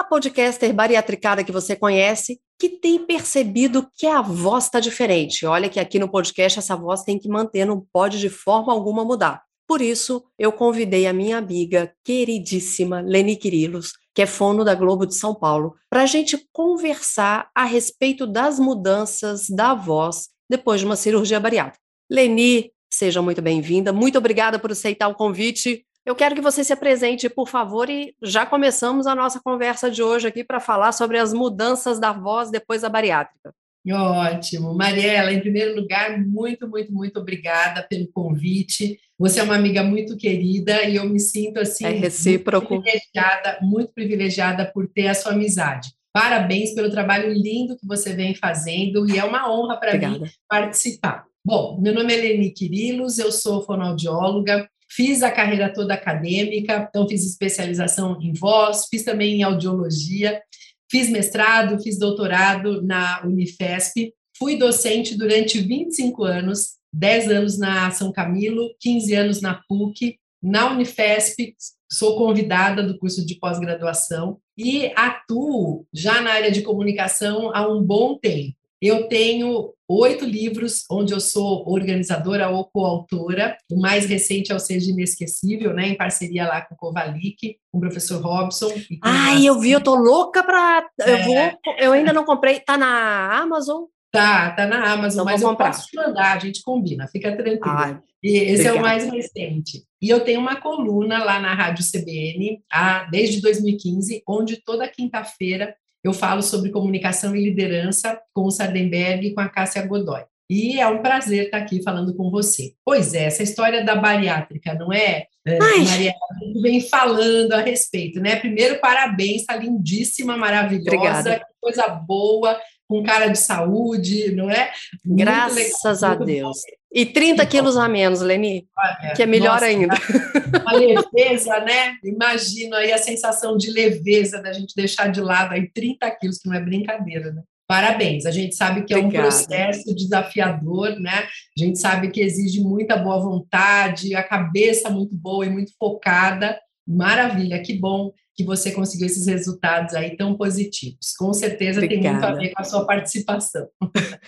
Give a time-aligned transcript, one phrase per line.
[0.00, 5.44] a podcaster bariatricada que você conhece, que tem percebido que a voz está diferente.
[5.44, 9.04] Olha que aqui no podcast essa voz tem que manter, não pode de forma alguma
[9.04, 9.42] mudar.
[9.68, 15.06] Por isso, eu convidei a minha amiga queridíssima Leni Quirilos, que é fono da Globo
[15.06, 20.86] de São Paulo, para a gente conversar a respeito das mudanças da voz depois de
[20.86, 21.78] uma cirurgia bariátrica.
[22.10, 23.92] Leni, seja muito bem-vinda.
[23.92, 25.84] Muito obrigada por aceitar o convite.
[26.04, 30.02] Eu quero que você se apresente, por favor, e já começamos a nossa conversa de
[30.02, 33.54] hoje aqui para falar sobre as mudanças da voz depois da bariátrica.
[33.88, 34.74] Ótimo.
[34.74, 38.98] Mariela, em primeiro lugar, muito, muito, muito obrigada pelo convite.
[39.18, 42.74] Você é uma amiga muito querida e eu me sinto assim é recíproco.
[42.74, 45.90] Muito privilegiada, muito privilegiada por ter a sua amizade.
[46.12, 51.24] Parabéns pelo trabalho lindo que você vem fazendo e é uma honra para mim participar.
[51.44, 57.08] Bom, meu nome é Leni Quirilos, eu sou fonoaudióloga, Fiz a carreira toda acadêmica, então
[57.08, 60.42] fiz especialização em voz, fiz também em audiologia,
[60.90, 68.10] fiz mestrado, fiz doutorado na Unifesp, fui docente durante 25 anos, 10 anos na São
[68.10, 71.54] Camilo, 15 anos na PUC, na Unifesp,
[71.92, 77.82] sou convidada do curso de pós-graduação e atuo já na área de comunicação há um
[77.82, 78.56] bom tempo.
[78.80, 83.58] Eu tenho oito livros onde eu sou organizadora ou coautora.
[83.70, 87.78] O mais recente é o Seja Inesquecível, né, em parceria lá com o Kovalik, com
[87.78, 88.72] o professor Robson.
[89.02, 91.22] Ai, eu vi, eu tô louca para eu é.
[91.24, 93.84] vou, eu ainda não comprei, tá na Amazon?
[94.10, 97.60] Tá, tá na Amazon, mas eu posso te mandar, a gente combina, fica tranquilo.
[97.76, 98.76] Ai, e esse obrigada.
[98.76, 99.84] é o mais recente.
[100.00, 105.74] E eu tenho uma coluna lá na Rádio CBN, a, desde 2015, onde toda quinta-feira
[106.02, 110.22] eu falo sobre comunicação e liderança com o Sardenberg e com a Cássia Godoy.
[110.50, 112.72] E é um prazer estar aqui falando com você.
[112.84, 116.12] Pois é, essa história da bariátrica, não é, é Maria?
[116.12, 118.34] A gente vem falando a respeito, né?
[118.34, 121.46] Primeiro, parabéns, está lindíssima, maravilhosa, Obrigada.
[121.60, 122.58] coisa boa,
[122.90, 124.72] com cara de saúde, não é?
[125.04, 126.56] Muito Graças legal, a Deus.
[126.56, 126.76] Bom.
[126.92, 129.94] E 30 quilos a menos, Leni, Olha, que é melhor nossa, ainda.
[130.66, 131.94] A leveza, né?
[132.02, 136.48] Imagina aí a sensação de leveza da gente deixar de lado aí 30 quilos, que
[136.48, 137.42] não é brincadeira, né?
[137.68, 139.28] Parabéns, a gente sabe que é Obrigada.
[139.28, 141.28] um processo desafiador, né?
[141.56, 146.58] A gente sabe que exige muita boa vontade, a cabeça muito boa e muito focada.
[146.90, 151.14] Maravilha, que bom que você conseguiu esses resultados aí tão positivos.
[151.18, 152.02] Com certeza Obrigada.
[152.02, 153.68] tem muito a ver com a sua participação.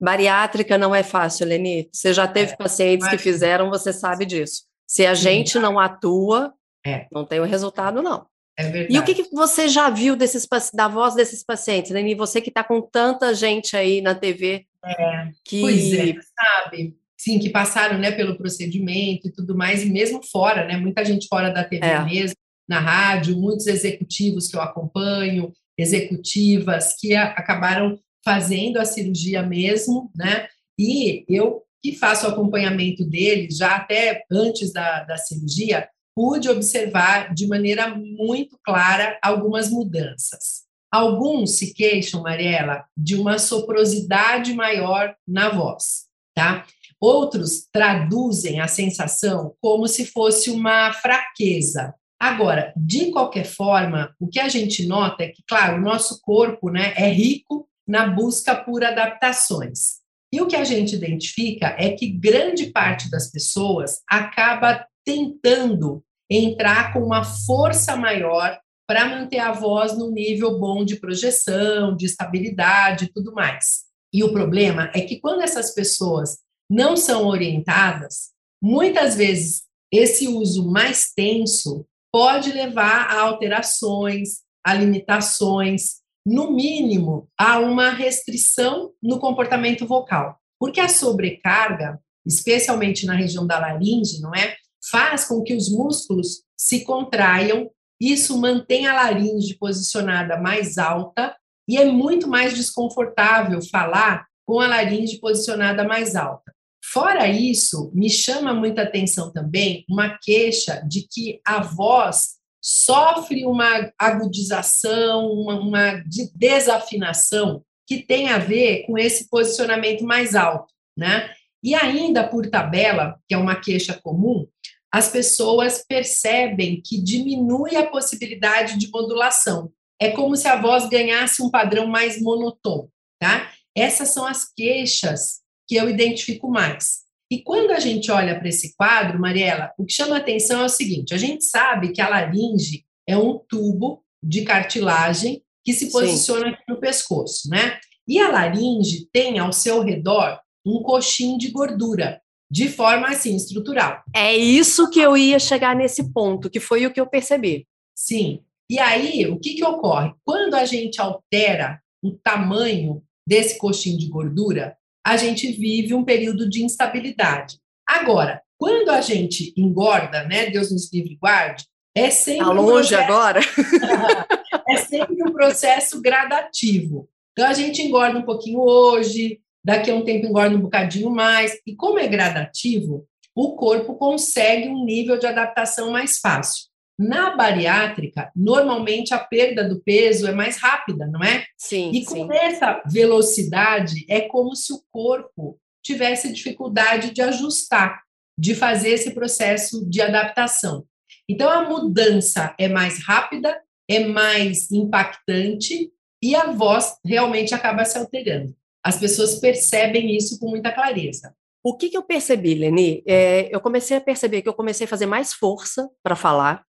[0.00, 1.88] Bariátrica não é fácil, Leni.
[1.92, 4.64] Você já teve é, pacientes que fizeram, você sabe disso.
[4.86, 6.54] Se a gente não atua,
[6.84, 7.06] é.
[7.12, 8.26] não tem o resultado, não.
[8.56, 8.94] É verdade.
[8.94, 12.14] E o que, que você já viu desses, da voz desses pacientes, Leni?
[12.14, 14.66] Você que está com tanta gente aí na TV.
[14.84, 15.60] É, que...
[15.60, 16.96] Pois é, sabe?
[17.20, 20.78] Sim, que passaram né, pelo procedimento e tudo mais, e mesmo fora, né?
[20.78, 22.02] Muita gente fora da TV é.
[22.02, 22.34] mesmo,
[22.66, 30.10] na rádio, muitos executivos que eu acompanho, executivas que a, acabaram fazendo a cirurgia mesmo,
[30.16, 30.48] né?
[30.78, 37.34] E eu que faço o acompanhamento deles já até antes da, da cirurgia, pude observar
[37.34, 40.62] de maneira muito clara algumas mudanças.
[40.90, 46.64] Alguns se queixam, Mariela, de uma soprosidade maior na voz, tá?
[47.00, 51.94] Outros traduzem a sensação como se fosse uma fraqueza.
[52.20, 56.68] Agora, de qualquer forma, o que a gente nota é que, claro, o nosso corpo
[56.68, 60.00] né, é rico na busca por adaptações.
[60.32, 66.92] E o que a gente identifica é que grande parte das pessoas acaba tentando entrar
[66.92, 73.06] com uma força maior para manter a voz no nível bom de projeção, de estabilidade
[73.06, 73.84] e tudo mais.
[74.12, 76.38] E o problema é que quando essas pessoas
[76.70, 78.30] não são orientadas,
[78.62, 87.58] muitas vezes esse uso mais tenso pode levar a alterações, a limitações, no mínimo, há
[87.58, 90.38] uma restrição no comportamento vocal.
[90.58, 94.56] Porque a sobrecarga, especialmente na região da laringe, não é?
[94.90, 97.70] Faz com que os músculos se contraiam,
[98.00, 101.34] isso mantém a laringe posicionada mais alta
[101.68, 106.49] e é muito mais desconfortável falar com a laringe posicionada mais alta.
[106.92, 113.92] Fora isso, me chama muita atenção também uma queixa de que a voz sofre uma
[113.96, 116.04] agudização, uma, uma
[116.34, 121.32] desafinação que tem a ver com esse posicionamento mais alto, né?
[121.62, 124.48] E ainda por tabela, que é uma queixa comum,
[124.92, 129.70] as pessoas percebem que diminui a possibilidade de modulação.
[130.00, 132.90] É como se a voz ganhasse um padrão mais monotônico,
[133.20, 133.52] tá?
[133.76, 135.40] Essas são as queixas
[135.70, 137.02] que eu identifico mais.
[137.30, 140.68] E quando a gente olha para esse quadro, Mariela, o que chama atenção é o
[140.68, 146.46] seguinte: a gente sabe que a laringe é um tubo de cartilagem que se posiciona
[146.46, 146.54] Sim.
[146.54, 147.78] aqui no pescoço, né?
[148.08, 152.20] E a laringe tem ao seu redor um coxim de gordura,
[152.50, 154.02] de forma assim, estrutural.
[154.12, 157.64] É isso que eu ia chegar nesse ponto, que foi o que eu percebi.
[157.94, 158.40] Sim.
[158.68, 160.12] E aí, o que, que ocorre?
[160.24, 166.48] Quando a gente altera o tamanho desse coxim de gordura, a gente vive um período
[166.48, 167.58] de instabilidade.
[167.86, 171.64] Agora, quando a gente engorda, né, Deus nos livre e guarde,
[171.94, 173.40] é sempre tá longe um processo, agora.
[174.68, 177.08] é sempre um processo gradativo.
[177.32, 181.58] Então a gente engorda um pouquinho hoje, daqui a um tempo engorda um bocadinho mais,
[181.66, 186.69] e como é gradativo, o corpo consegue um nível de adaptação mais fácil.
[187.02, 191.46] Na bariátrica, normalmente a perda do peso é mais rápida, não é?
[191.56, 191.90] Sim.
[191.94, 192.28] E com sim.
[192.30, 198.02] essa velocidade, é como se o corpo tivesse dificuldade de ajustar,
[198.38, 200.84] de fazer esse processo de adaptação.
[201.26, 203.58] Então, a mudança é mais rápida,
[203.88, 205.90] é mais impactante
[206.22, 208.54] e a voz realmente acaba se alterando.
[208.84, 211.34] As pessoas percebem isso com muita clareza.
[211.64, 213.02] O que, que eu percebi, Leni?
[213.06, 216.62] É, eu comecei a perceber que eu comecei a fazer mais força para falar,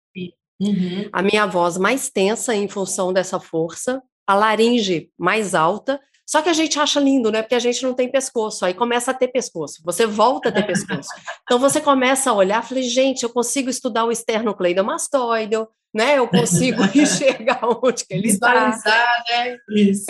[0.60, 1.08] Uhum.
[1.12, 6.00] A minha voz mais tensa em função dessa força, a laringe mais alta.
[6.26, 7.40] Só que a gente acha lindo, né?
[7.40, 8.66] Porque a gente não tem pescoço.
[8.66, 9.80] Aí começa a ter pescoço.
[9.84, 11.08] Você volta a ter pescoço.
[11.42, 15.56] Então você começa a olhar, falei, gente, eu consigo estudar o esternocleidomastoide,
[15.94, 16.18] né?
[16.18, 18.68] Eu consigo enxergar onde que ele está.
[19.30, 19.56] né?
[19.70, 20.06] Isso.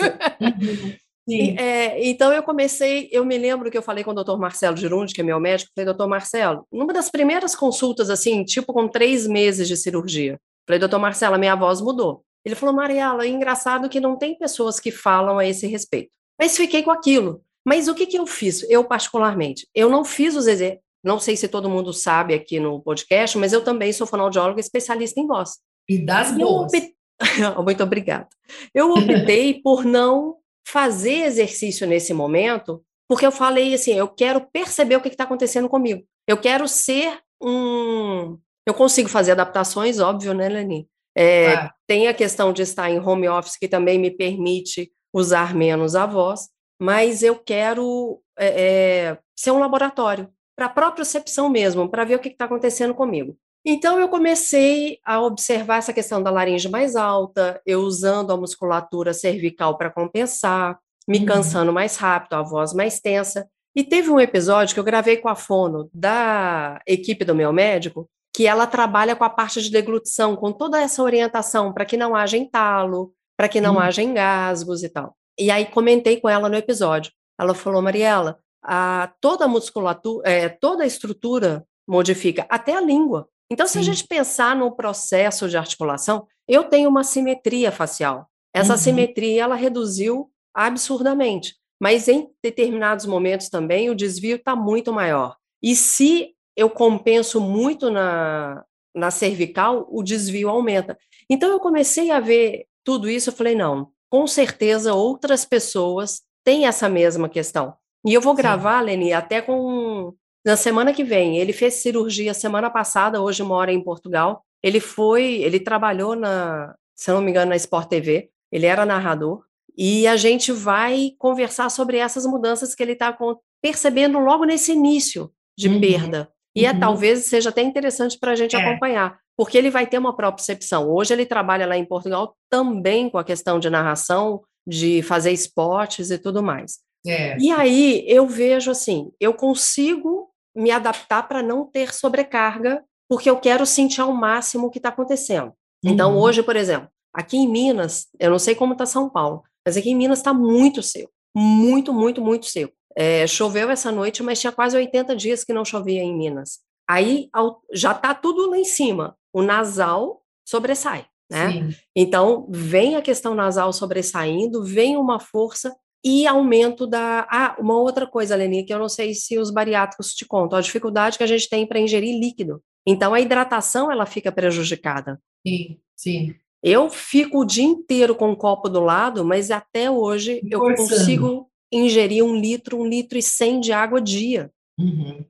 [1.29, 4.75] E, é, então eu comecei, eu me lembro que eu falei com o doutor Marcelo
[4.75, 8.87] Girundi, que é meu médico, falei, doutor Marcelo, numa das primeiras consultas, assim, tipo com
[8.87, 12.23] três meses de cirurgia, falei, doutor Marcelo, a minha voz mudou.
[12.43, 16.09] Ele falou, Mariela, é engraçado que não tem pessoas que falam a esse respeito.
[16.39, 17.43] Mas fiquei com aquilo.
[17.65, 18.63] Mas o que, que eu fiz?
[18.69, 22.81] Eu, particularmente, eu não fiz os exercícios, não sei se todo mundo sabe aqui no
[22.81, 25.57] podcast, mas eu também sou fonoaudióloga especialista em voz.
[25.87, 26.71] E das boas.
[27.63, 28.27] Muito obrigada.
[28.73, 30.35] Eu optei por não
[30.71, 35.67] fazer exercício nesse momento, porque eu falei assim, eu quero perceber o que está acontecendo
[35.67, 36.03] comigo.
[36.27, 38.37] Eu quero ser um.
[38.67, 40.87] Eu consigo fazer adaptações, óbvio, né, Leni?
[41.17, 41.73] É, ah.
[41.87, 46.05] Tem a questão de estar em home office, que também me permite usar menos a
[46.05, 46.49] voz,
[46.79, 52.15] mas eu quero é, é, ser um laboratório, para a própria percepção mesmo, para ver
[52.15, 53.35] o que está acontecendo comigo.
[53.65, 59.13] Então, eu comecei a observar essa questão da laringe mais alta, eu usando a musculatura
[59.13, 61.25] cervical para compensar, me uhum.
[61.25, 63.47] cansando mais rápido, a voz mais tensa.
[63.75, 68.09] E teve um episódio que eu gravei com a fono da equipe do meu médico,
[68.33, 72.15] que ela trabalha com a parte de deglutição, com toda essa orientação para que não
[72.15, 73.79] haja entalo, para que não uhum.
[73.79, 75.15] haja engasgos e tal.
[75.37, 77.11] E aí comentei com ela no episódio.
[77.39, 83.27] Ela falou, Mariela, a, toda a musculatura, é, toda a estrutura modifica, até a língua.
[83.51, 83.79] Então, se Sim.
[83.79, 88.27] a gente pensar no processo de articulação, eu tenho uma simetria facial.
[88.53, 88.79] Essa uhum.
[88.79, 95.35] simetria ela reduziu absurdamente, mas em determinados momentos também o desvio está muito maior.
[95.61, 98.63] E se eu compenso muito na,
[98.95, 100.97] na cervical, o desvio aumenta.
[101.29, 106.65] Então eu comecei a ver tudo isso, eu falei, não, com certeza outras pessoas têm
[106.65, 107.75] essa mesma questão.
[108.05, 108.85] E eu vou gravar, Sim.
[108.85, 110.13] Leni, até com
[110.45, 114.43] na semana que vem, ele fez cirurgia semana passada, hoje mora em Portugal.
[114.63, 118.29] Ele foi, ele trabalhou na, se não me engano, na Sport TV.
[118.51, 119.43] Ele era narrador
[119.77, 123.17] e a gente vai conversar sobre essas mudanças que ele está
[123.61, 125.79] percebendo logo nesse início de uhum.
[125.79, 126.29] perda.
[126.55, 126.79] E é, uhum.
[126.79, 128.59] talvez seja até interessante para a gente é.
[128.59, 130.89] acompanhar, porque ele vai ter uma percepção.
[130.89, 136.11] Hoje ele trabalha lá em Portugal também com a questão de narração, de fazer esportes
[136.11, 136.79] e tudo mais.
[137.07, 137.37] É.
[137.37, 140.28] E aí eu vejo assim, eu consigo
[140.59, 144.89] me adaptar para não ter sobrecarga, porque eu quero sentir ao máximo o que está
[144.89, 145.53] acontecendo.
[145.83, 146.13] Então, uhum.
[146.13, 149.77] Então, hoje, por exemplo, aqui em Minas, eu não sei como está São Paulo, mas
[149.77, 151.11] aqui em Minas está muito seco.
[151.35, 152.73] Muito, muito, muito seco.
[152.95, 156.59] É, choveu essa noite, mas tinha quase 80 dias que não chovia em Minas.
[156.87, 157.29] Aí
[157.71, 159.15] já está tudo lá em cima.
[159.31, 161.69] O nasal sobressai, né?
[161.95, 167.27] Então, vem a questão nasal sobressaindo, vem uma força e aumento da.
[167.29, 170.61] Ah, uma outra coisa, Leni, que eu não sei se os bariátricos te contam, a
[170.61, 172.61] dificuldade que a gente tem para ingerir líquido.
[172.87, 175.19] Então, a hidratação ela fica prejudicada.
[175.45, 176.35] Sim, sim.
[176.63, 181.49] Eu fico o dia inteiro com o copo do lado, mas até hoje eu consigo
[181.71, 184.51] ingerir um litro, um litro e cem de água dia.
[184.77, 185.23] Uhum.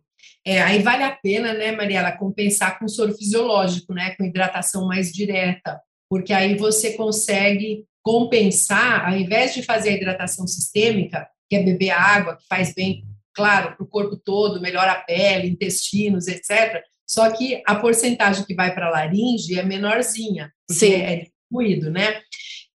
[0.45, 5.11] É, aí vale a pena, né, Mariela, compensar com soro fisiológico, né, com hidratação mais
[5.11, 11.61] direta, porque aí você consegue compensar, ao invés de fazer a hidratação sistêmica, que é
[11.61, 16.81] beber água, que faz bem, claro, para o corpo todo, melhora a pele, intestinos, etc.
[17.07, 20.93] Só que a porcentagem que vai para a laringe é menorzinha, porque Sim.
[20.93, 22.19] é distribuído, né?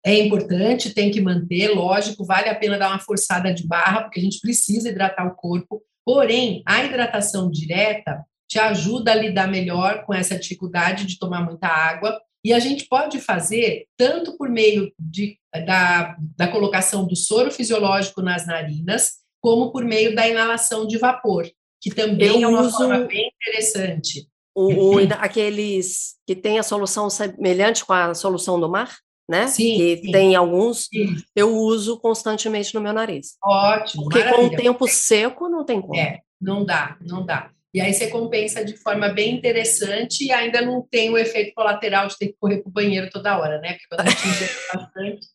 [0.06, 4.20] É importante, tem que manter, lógico, vale a pena dar uma forçada de barra, porque
[4.20, 5.82] a gente precisa hidratar o corpo.
[6.04, 11.66] Porém, a hidratação direta te ajuda a lidar melhor com essa dificuldade de tomar muita
[11.66, 12.20] água.
[12.44, 18.20] E a gente pode fazer tanto por meio de, da, da colocação do soro fisiológico
[18.20, 21.48] nas narinas, como por meio da inalação de vapor,
[21.80, 22.76] que também Eu é uma uso...
[22.76, 24.28] forma bem interessante.
[24.54, 28.94] O, o, aqueles que têm a solução semelhante com a solução do mar?
[29.28, 29.46] né?
[29.46, 30.12] Sim, que sim.
[30.12, 31.16] tem alguns, sim.
[31.34, 33.36] eu uso constantemente no meu nariz.
[33.42, 34.04] Ótimo.
[34.04, 34.48] Porque maravilha.
[34.48, 35.96] com o tempo seco não tem como.
[35.96, 37.50] É, não dá, não dá.
[37.74, 42.06] E aí você compensa de forma bem interessante e ainda não tem o efeito colateral
[42.06, 43.72] de ter que correr para o banheiro toda hora, né?
[43.72, 45.26] Porque quando a gente ingere bastante,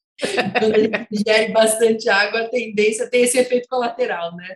[0.58, 4.56] quando a gente ingere bastante água, a tendência é ter esse efeito colateral, né?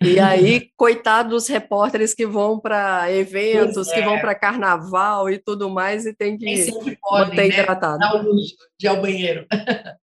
[0.00, 3.94] E aí, coitado dos repórteres que vão para eventos, é.
[3.96, 6.72] que vão para carnaval e tudo mais, e tem que
[7.02, 7.46] podem, manter né?
[7.48, 8.16] hidratado.
[8.16, 9.46] O luxo de ir ao banheiro.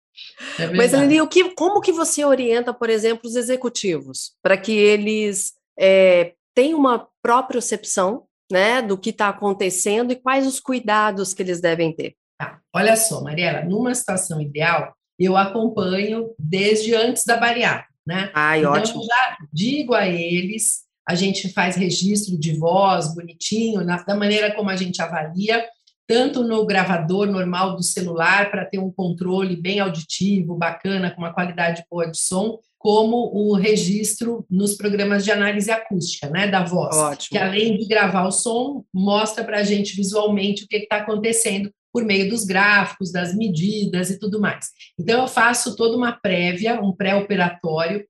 [0.59, 4.75] É Mas, Aline, o que, como que você orienta, por exemplo, os executivos, para que
[4.75, 11.43] eles é, tenham uma propriocepção né, do que está acontecendo e quais os cuidados que
[11.43, 12.15] eles devem ter?
[12.39, 12.59] Tá.
[12.73, 18.31] Olha só, Mariela, numa situação ideal, eu acompanho desde antes da bariátrica né?
[18.33, 19.01] Ai, então, ótimo.
[19.01, 24.55] eu já digo a eles, a gente faz registro de voz bonitinho, na, da maneira
[24.55, 25.67] como a gente avalia,
[26.07, 31.33] tanto no gravador normal do celular, para ter um controle bem auditivo, bacana, com uma
[31.33, 36.95] qualidade boa de som, como o registro nos programas de análise acústica, né, da voz,
[36.95, 37.29] Ótimo.
[37.31, 41.71] que além de gravar o som, mostra para a gente visualmente o que está acontecendo
[41.91, 44.67] por meio dos gráficos, das medidas e tudo mais.
[44.99, 48.05] Então, eu faço toda uma prévia, um pré-operatório,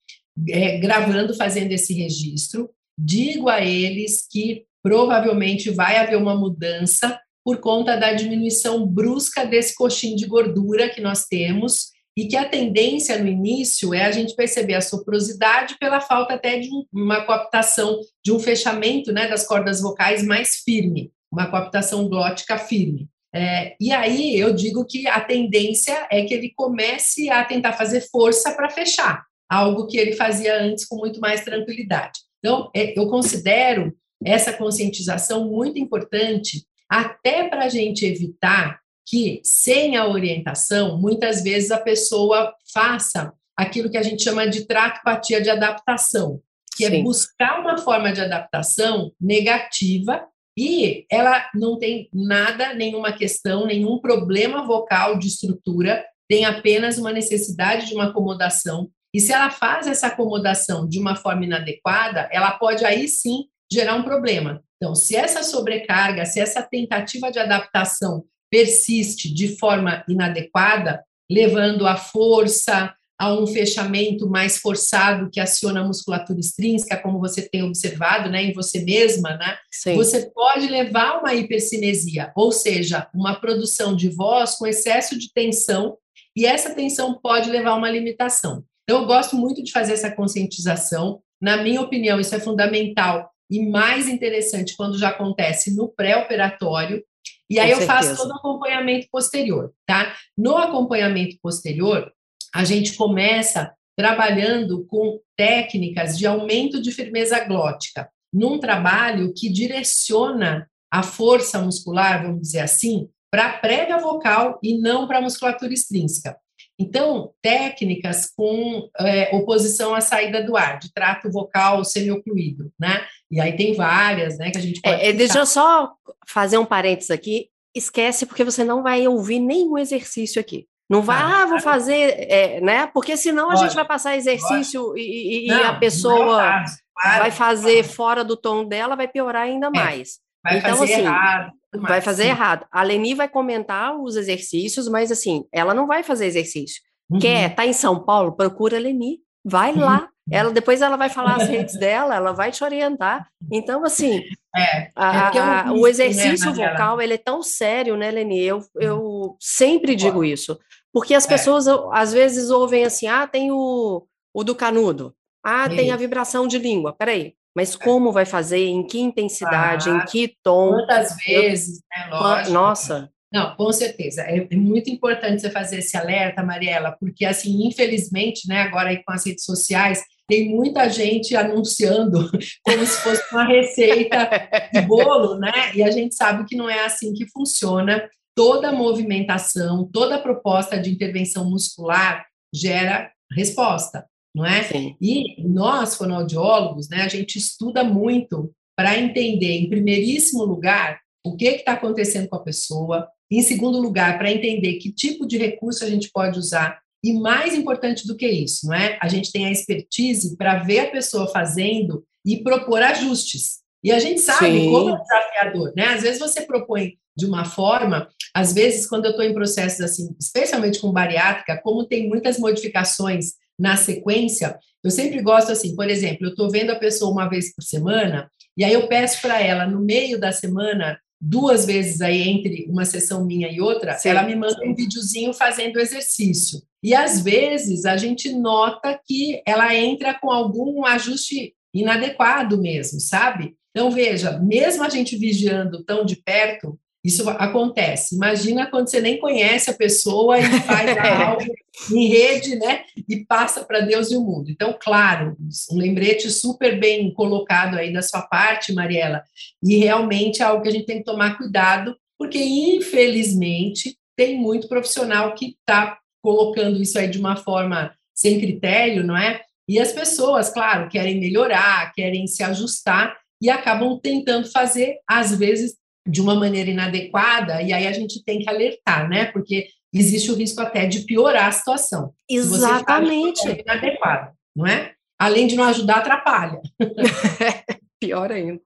[0.50, 2.70] é, gravando, fazendo esse registro.
[3.00, 9.74] Digo a eles que provavelmente vai haver uma mudança por conta da diminuição brusca desse
[9.74, 14.36] coxinho de gordura que nós temos e que a tendência no início é a gente
[14.36, 19.80] perceber a soprosidade pela falta até de uma coaptação, de um fechamento né, das cordas
[19.80, 23.08] vocais mais firme, uma coaptação glótica firme.
[23.36, 28.02] É, e aí eu digo que a tendência é que ele comece a tentar fazer
[28.10, 32.20] força para fechar, algo que ele fazia antes com muito mais tranquilidade.
[32.40, 33.96] Então, é, eu considero
[34.26, 41.72] essa conscientização muito importante, até para a gente evitar que, sem a orientação, muitas vezes
[41.72, 46.42] a pessoa faça aquilo que a gente chama de tratopatia de adaptação,
[46.76, 47.00] que é Sim.
[47.00, 54.00] é buscar uma forma de adaptação negativa e ela não tem nada, nenhuma questão, nenhum
[54.00, 58.90] problema vocal de estrutura, tem apenas uma necessidade de uma acomodação.
[59.14, 63.96] E se ela faz essa acomodação de uma forma inadequada, ela pode aí sim gerar
[63.96, 64.62] um problema.
[64.76, 71.96] Então, se essa sobrecarga, se essa tentativa de adaptação persiste de forma inadequada, levando a
[71.96, 78.30] força, a um fechamento mais forçado que aciona a musculatura extrínseca, como você tem observado,
[78.30, 79.58] né, em você mesma, né?
[79.72, 79.96] Sim.
[79.96, 85.34] Você pode levar a uma hipercinesia, ou seja, uma produção de voz com excesso de
[85.34, 85.98] tensão,
[86.36, 88.64] e essa tensão pode levar a uma limitação.
[88.84, 91.20] Então, eu gosto muito de fazer essa conscientização.
[91.42, 97.04] Na minha opinião, isso é fundamental e mais interessante quando já acontece no pré-operatório.
[97.50, 100.16] E aí eu faço todo o acompanhamento posterior, tá?
[100.38, 102.12] No acompanhamento posterior,
[102.54, 110.70] a gente começa trabalhando com técnicas de aumento de firmeza glótica, num trabalho que direciona
[110.92, 115.74] a força muscular, vamos dizer assim, para a prega vocal e não para a musculatura
[115.74, 116.38] extrínseca.
[116.80, 123.06] Então, técnicas com é, oposição à saída do ar, de trato vocal semiocluído, né?
[123.32, 125.02] E aí tem várias, né, que a gente pode...
[125.02, 125.94] É, deixa eu só
[126.28, 127.50] fazer um parênteses aqui.
[127.76, 130.68] Esquece, porque você não vai ouvir nenhum exercício aqui.
[130.90, 132.88] Não vai, ah, ah vou fazer, é, né?
[132.88, 137.84] Porque senão a gente vai passar exercício e, e, não, a pessoa é vai fazer
[137.84, 140.20] fora do tom dela, vai piorar ainda é, mais.
[140.44, 141.52] Vai então, fazer assim, errado.
[141.76, 142.30] Vai fazer sim.
[142.30, 142.66] errado.
[142.72, 146.82] A Leni vai comentar os exercícios, mas assim, ela não vai fazer exercício.
[147.10, 147.20] Uhum.
[147.20, 148.36] Quer, tá em São Paulo?
[148.36, 149.20] Procura a Leni.
[149.44, 149.80] Vai uhum.
[149.80, 153.28] lá, ela depois ela vai falar as redes dela, ela vai te orientar.
[153.52, 154.22] Então, assim,
[154.56, 158.42] é, a, é a, o exercício né, vocal ele é tão sério, né, Leni?
[158.42, 160.60] Eu, eu sempre digo isso.
[160.92, 161.30] Porque as é.
[161.30, 166.46] pessoas, às vezes, ouvem assim, ah, tem o, o do canudo, ah, tem a vibração
[166.46, 166.92] de língua.
[166.92, 170.70] Peraí, mas como vai fazer, em que intensidade, ah, em que tom?
[170.74, 172.08] Quantas vezes, né?
[172.12, 172.54] Lógico.
[172.54, 173.10] Nossa.
[173.34, 174.22] Não, com certeza.
[174.22, 179.04] É, é, muito importante você fazer esse alerta, Mariela, porque, assim, infelizmente, né, agora aí
[179.04, 182.30] com as redes sociais, tem muita gente anunciando
[182.64, 184.30] como se fosse uma receita
[184.72, 185.72] de bolo, né?
[185.74, 188.08] E a gente sabe que não é assim que funciona.
[188.36, 192.24] Toda movimentação, toda proposta de intervenção muscular
[192.54, 194.06] gera resposta
[194.36, 194.64] não é?
[194.64, 194.96] Sim.
[195.02, 201.46] E nós, fonoaudiólogos, né, a gente estuda muito para entender, em primeiríssimo lugar, o que
[201.46, 205.90] está acontecendo com a pessoa, em segundo lugar, para entender que tipo de recurso a
[205.90, 208.98] gente pode usar, e mais importante do que isso, não é?
[209.02, 213.60] A gente tem a expertise para ver a pessoa fazendo e propor ajustes.
[213.84, 214.72] E a gente sabe Sim.
[214.72, 215.86] como é desafiador, né?
[215.86, 220.16] Às vezes você propõe de uma forma, às vezes quando eu estou em processos assim,
[220.20, 226.28] especialmente com bariátrica, como tem muitas modificações na sequência, eu sempre gosto assim, por exemplo,
[226.28, 229.66] eu estou vendo a pessoa uma vez por semana, e aí eu peço para ela,
[229.66, 234.24] no meio da semana, duas vezes aí entre uma sessão minha e outra, sim, ela
[234.24, 236.62] me manda um videozinho fazendo exercício.
[236.84, 243.56] E às vezes a gente nota que ela entra com algum ajuste inadequado mesmo, sabe?
[243.72, 248.16] Então veja, mesmo a gente vigiando tão de perto, isso acontece.
[248.16, 251.42] Imagina quando você nem conhece a pessoa e faz algo
[251.90, 252.84] em rede, né?
[253.08, 254.52] E passa para Deus e o mundo.
[254.52, 255.38] Então, claro,
[255.72, 259.24] um lembrete super bem colocado aí da sua parte, Mariela.
[259.64, 264.68] E realmente é algo que a gente tem que tomar cuidado, porque infelizmente tem muito
[264.68, 269.40] profissional que está colocando isso aí de uma forma sem critério, não é?
[269.66, 275.78] E as pessoas, claro, querem melhorar, querem se ajustar e acabam tentando fazer, às vezes,
[276.08, 279.26] de uma maneira inadequada, e aí a gente tem que alertar, né?
[279.26, 282.14] Porque existe o risco até de piorar a situação.
[282.30, 283.42] Exatamente.
[283.42, 284.94] Se inadequado, não é?
[285.20, 286.62] Além de não ajudar, atrapalha.
[288.00, 288.62] Pior ainda.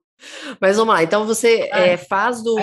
[0.60, 2.56] Mas vamos lá, então você ah, é, faz do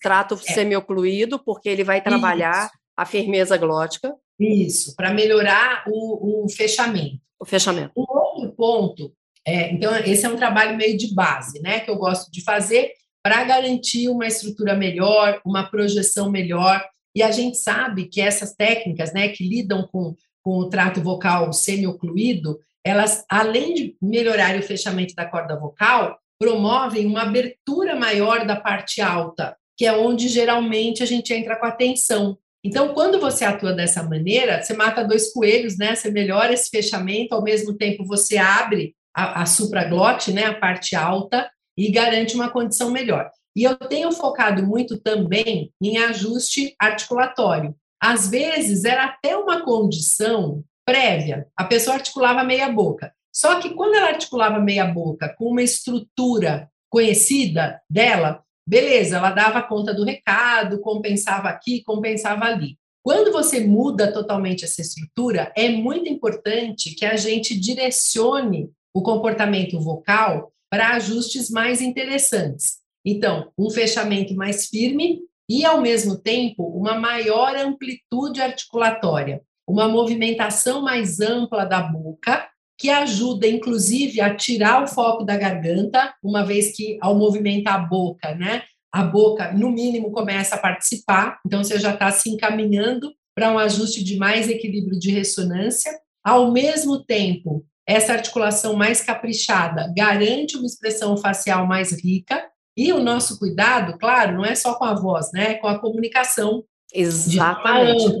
[0.00, 0.52] trato é.
[0.54, 2.70] semiocluído, porque ele vai trabalhar Isso.
[2.96, 4.14] a firmeza glótica.
[4.40, 7.20] Isso, para melhorar o, o, fechamento.
[7.38, 7.92] O fechamento.
[7.96, 9.12] Um outro ponto,
[9.46, 11.80] é, então, esse é um trabalho meio de base, né?
[11.80, 12.92] Que eu gosto de fazer,
[13.22, 16.84] para garantir uma estrutura melhor, uma projeção melhor.
[17.14, 21.52] E a gente sabe que essas técnicas, né, que lidam com, com o trato vocal
[21.52, 28.56] semi-ocluído, elas, além de melhorar o fechamento da corda vocal, promovem uma abertura maior da
[28.56, 32.36] parte alta, que é onde geralmente a gente entra com atenção.
[32.64, 35.94] Então, quando você atua dessa maneira, você mata dois coelhos, né?
[35.94, 40.46] Você melhora esse fechamento, ao mesmo tempo você abre a, a supraglote, né?
[40.46, 41.48] A parte alta,
[41.82, 43.28] e garante uma condição melhor.
[43.56, 47.74] E eu tenho focado muito também em ajuste articulatório.
[48.00, 53.12] Às vezes era até uma condição prévia, a pessoa articulava meia boca.
[53.34, 59.62] Só que quando ela articulava meia boca com uma estrutura conhecida dela, beleza, ela dava
[59.62, 62.78] conta do recado, compensava aqui, compensava ali.
[63.02, 69.80] Quando você muda totalmente essa estrutura, é muito importante que a gente direcione o comportamento
[69.80, 72.78] vocal para ajustes mais interessantes.
[73.04, 80.80] Então, um fechamento mais firme e, ao mesmo tempo, uma maior amplitude articulatória, uma movimentação
[80.80, 86.74] mais ampla da boca, que ajuda, inclusive, a tirar o foco da garganta, uma vez
[86.74, 91.78] que, ao movimentar a boca, né, a boca, no mínimo, começa a participar, então você
[91.78, 95.92] já está se encaminhando para um ajuste de mais equilíbrio de ressonância.
[96.24, 103.02] Ao mesmo tempo, essa articulação mais caprichada garante uma expressão facial mais rica e o
[103.02, 105.52] nosso cuidado, claro, não é só com a voz, né?
[105.52, 106.64] É com a comunicação.
[106.92, 108.20] Exatamente.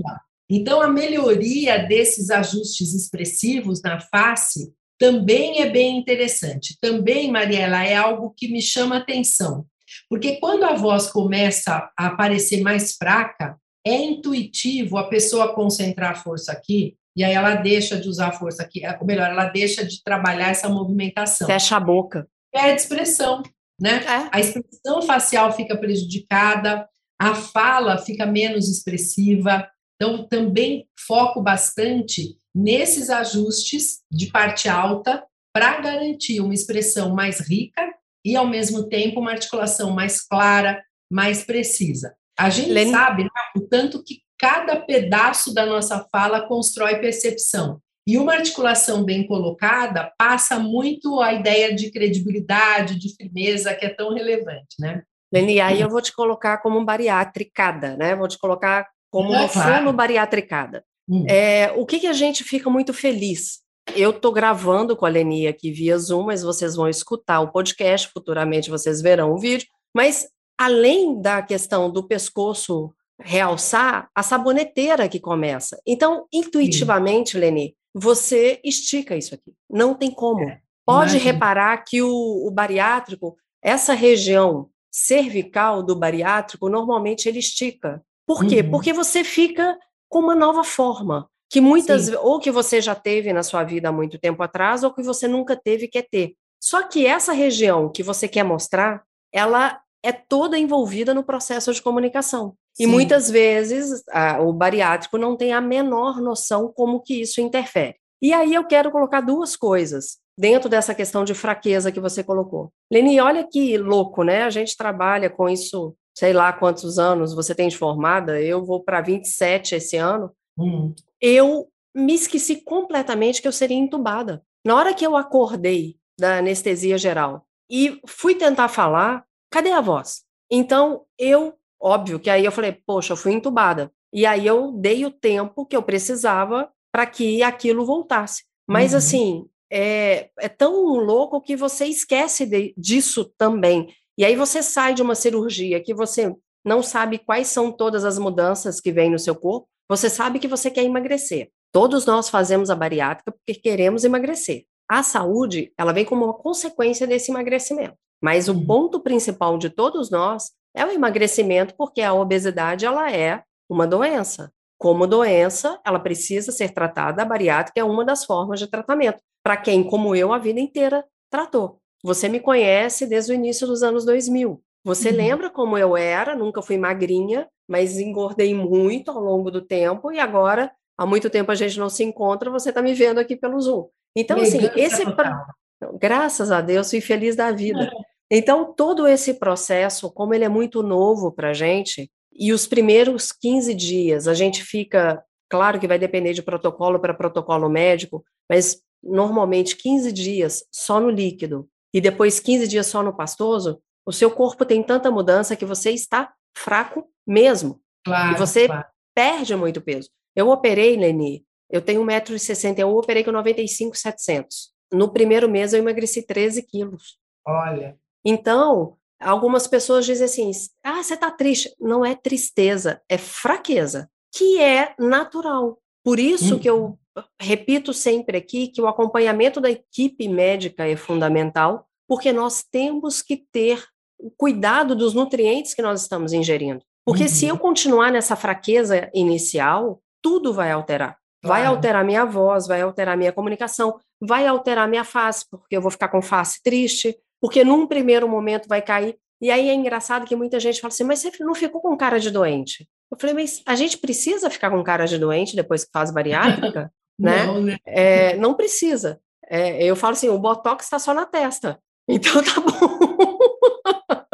[0.50, 6.76] Então, a melhoria desses ajustes expressivos na face também é bem interessante.
[6.80, 9.64] Também, Mariela, é algo que me chama atenção.
[10.08, 16.14] Porque quando a voz começa a aparecer mais fraca, é intuitivo a pessoa concentrar a
[16.14, 19.84] força aqui e aí ela deixa de usar a força aqui, ou melhor, ela deixa
[19.84, 21.46] de trabalhar essa movimentação.
[21.46, 22.26] Fecha a boca.
[22.52, 23.42] Perde expressão,
[23.80, 24.02] né?
[24.04, 24.28] É.
[24.32, 26.88] A expressão facial fica prejudicada,
[27.20, 29.68] a fala fica menos expressiva.
[29.96, 37.82] Então, também foco bastante nesses ajustes de parte alta para garantir uma expressão mais rica
[38.24, 42.14] e, ao mesmo tempo, uma articulação mais clara, mais precisa.
[42.38, 42.90] A gente Lene...
[42.90, 47.80] sabe né, o tanto que cada pedaço da nossa fala constrói percepção.
[48.04, 53.88] E uma articulação bem colocada passa muito a ideia de credibilidade, de firmeza, que é
[53.88, 55.04] tão relevante, né?
[55.32, 58.16] Leni, aí eu vou te colocar como bariátricada, né?
[58.16, 59.76] Vou te colocar como é, uma claro.
[59.76, 60.84] fono bariátricada.
[61.08, 61.24] Hum.
[61.28, 63.60] É, o que, que a gente fica muito feliz?
[63.94, 68.08] Eu estou gravando com a Leni aqui via Zoom, mas vocês vão escutar o podcast,
[68.08, 69.68] futuramente vocês verão o vídeo.
[69.94, 70.26] Mas
[70.58, 72.92] além da questão do pescoço
[73.24, 75.80] realçar, a saboneteira que começa.
[75.86, 77.38] Então, intuitivamente, Sim.
[77.38, 79.52] Leni, você estica isso aqui.
[79.70, 80.42] Não tem como.
[80.42, 88.02] É, Pode reparar que o, o bariátrico, essa região cervical do bariátrico, normalmente ele estica.
[88.26, 88.60] Por quê?
[88.60, 88.70] Uhum.
[88.70, 92.16] Porque você fica com uma nova forma, que muitas, Sim.
[92.16, 95.26] ou que você já teve na sua vida há muito tempo atrás, ou que você
[95.26, 96.34] nunca teve e quer ter.
[96.60, 101.80] Só que essa região que você quer mostrar, ela é toda envolvida no processo de
[101.80, 102.56] comunicação.
[102.74, 102.84] Sim.
[102.84, 107.96] E muitas vezes a, o bariátrico não tem a menor noção como que isso interfere.
[108.20, 112.72] E aí eu quero colocar duas coisas dentro dessa questão de fraqueza que você colocou.
[112.90, 114.42] Leni, olha que louco, né?
[114.44, 118.82] A gente trabalha com isso, sei lá quantos anos você tem de formada, eu vou
[118.82, 120.30] para 27 esse ano.
[120.58, 120.94] Hum.
[121.20, 124.42] Eu me esqueci completamente que eu seria entubada.
[124.64, 130.22] Na hora que eu acordei da anestesia geral e fui tentar falar, cadê a voz?
[130.50, 133.92] Então, eu, óbvio que aí eu falei, poxa, eu fui entubada.
[134.12, 138.44] E aí eu dei o tempo que eu precisava para que aquilo voltasse.
[138.68, 138.98] Mas, uhum.
[138.98, 143.88] assim, é, é, tão louco que você esquece de, disso também.
[144.16, 148.18] E aí você sai de uma cirurgia que você não sabe quais são todas as
[148.18, 151.50] mudanças que vêm no seu corpo, você sabe que você quer emagrecer.
[151.72, 154.64] Todos nós fazemos a bariátrica porque queremos emagrecer.
[154.88, 157.96] A saúde, ela vem como uma consequência desse emagrecimento.
[158.22, 158.66] Mas o uhum.
[158.66, 164.52] ponto principal de todos nós é o emagrecimento, porque a obesidade ela é uma doença.
[164.78, 169.56] Como doença, ela precisa ser tratada, a bariátrica é uma das formas de tratamento, para
[169.56, 171.78] quem, como eu, a vida inteira tratou.
[172.02, 174.60] Você me conhece desde o início dos anos 2000.
[174.84, 175.16] Você uhum.
[175.16, 176.34] lembra como eu era?
[176.34, 181.52] Nunca fui magrinha, mas engordei muito ao longo do tempo e agora, há muito tempo
[181.52, 183.88] a gente não se encontra, você está me vendo aqui pelo Zoom.
[184.16, 185.10] Então, assim, esse.
[185.12, 185.46] Pra...
[185.94, 187.90] Graças a Deus, fui feliz da vida.
[188.34, 193.30] Então, todo esse processo, como ele é muito novo para a gente, e os primeiros
[193.30, 198.80] 15 dias a gente fica, claro que vai depender de protocolo para protocolo médico, mas
[199.02, 204.30] normalmente 15 dias só no líquido e depois 15 dias só no pastoso, o seu
[204.30, 207.82] corpo tem tanta mudança que você está fraco mesmo.
[208.02, 208.86] Claro, e você claro.
[209.14, 210.08] perde muito peso.
[210.34, 214.72] Eu operei, Leni, eu tenho 1,61m, eu operei com 95,700.
[214.90, 217.18] No primeiro mês eu emagreci 13 quilos.
[217.46, 217.98] Olha.
[218.24, 220.50] Então, algumas pessoas dizem assim:
[220.84, 221.74] ah, você está triste.
[221.80, 225.78] Não é tristeza, é fraqueza, que é natural.
[226.04, 227.24] Por isso que eu uhum.
[227.40, 233.36] repito sempre aqui que o acompanhamento da equipe médica é fundamental, porque nós temos que
[233.36, 233.84] ter
[234.18, 236.82] o cuidado dos nutrientes que nós estamos ingerindo.
[237.04, 237.28] Porque uhum.
[237.28, 237.60] se eu uhum.
[237.60, 241.16] continuar nessa fraqueza inicial, tudo vai alterar.
[241.44, 245.90] Vai alterar minha voz, vai alterar minha comunicação, vai alterar minha face, porque eu vou
[245.90, 249.18] ficar com face triste, porque num primeiro momento vai cair.
[249.40, 252.20] E aí é engraçado que muita gente fala assim, mas você não ficou com cara
[252.20, 252.88] de doente?
[253.10, 256.92] Eu falei, mas a gente precisa ficar com cara de doente depois que faz bariátrica?
[257.18, 257.44] né?
[257.44, 257.76] Não, né?
[257.84, 259.20] É, não precisa.
[259.48, 261.78] É, eu falo assim, o botox está só na testa.
[262.08, 263.38] Então tá bom.